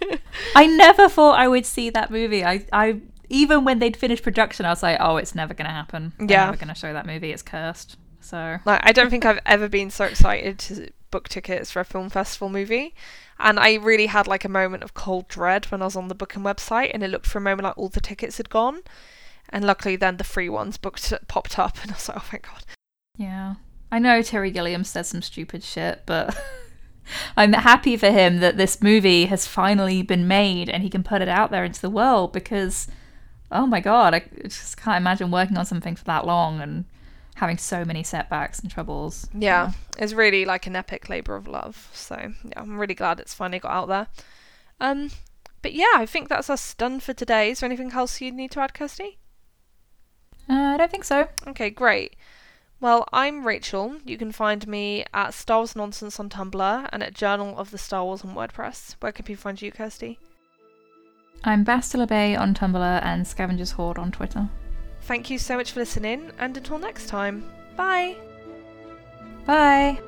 [0.56, 2.44] I never thought I would see that movie.
[2.46, 6.14] I, I even when they'd finished production, I was like, oh, it's never gonna happen.
[6.18, 6.46] They're Yeah.
[6.46, 7.32] never gonna show that movie.
[7.32, 7.98] It's cursed.
[8.22, 11.86] So Like, I don't think I've ever been so excited to book tickets for a
[11.86, 12.94] film festival movie.
[13.42, 16.16] And I really had like a moment of cold dread when I was on the
[16.16, 18.82] booking website and it looked for a moment like all the tickets had gone.
[19.50, 22.30] And luckily then the free ones booked uh, popped up and I was like, oh
[22.32, 22.64] my god.
[23.18, 23.56] yeah,
[23.92, 26.38] I know Terry Gilliam said some stupid shit, but
[27.38, 31.22] I'm happy for him that this movie has finally been made and he can put
[31.22, 32.88] it out there into the world because,
[33.52, 36.86] oh my god, I just can't imagine working on something for that long and
[37.36, 39.28] having so many setbacks and troubles.
[39.34, 41.90] Yeah, it's really like an epic labour of love.
[41.94, 44.08] So yeah, I'm really glad it's finally got out there.
[44.80, 45.12] Um,
[45.62, 47.52] but yeah, I think that's us done for today.
[47.52, 49.18] Is there anything else you need to add, Kirsty?
[50.50, 51.28] Uh, I don't think so.
[51.48, 52.16] Okay, great.
[52.80, 53.98] Well, I'm Rachel.
[54.06, 57.78] You can find me at Star Wars Nonsense on Tumblr and at Journal of the
[57.78, 58.96] Star Wars on WordPress.
[59.00, 60.18] Where can people find you, Kirsty?
[61.44, 64.50] I'm Bastila Bay on Tumblr and Scavengers Hoard on Twitter.
[65.12, 67.43] Thank you so much for listening, and until next time,
[67.76, 68.16] bye!
[69.45, 69.99] Bye.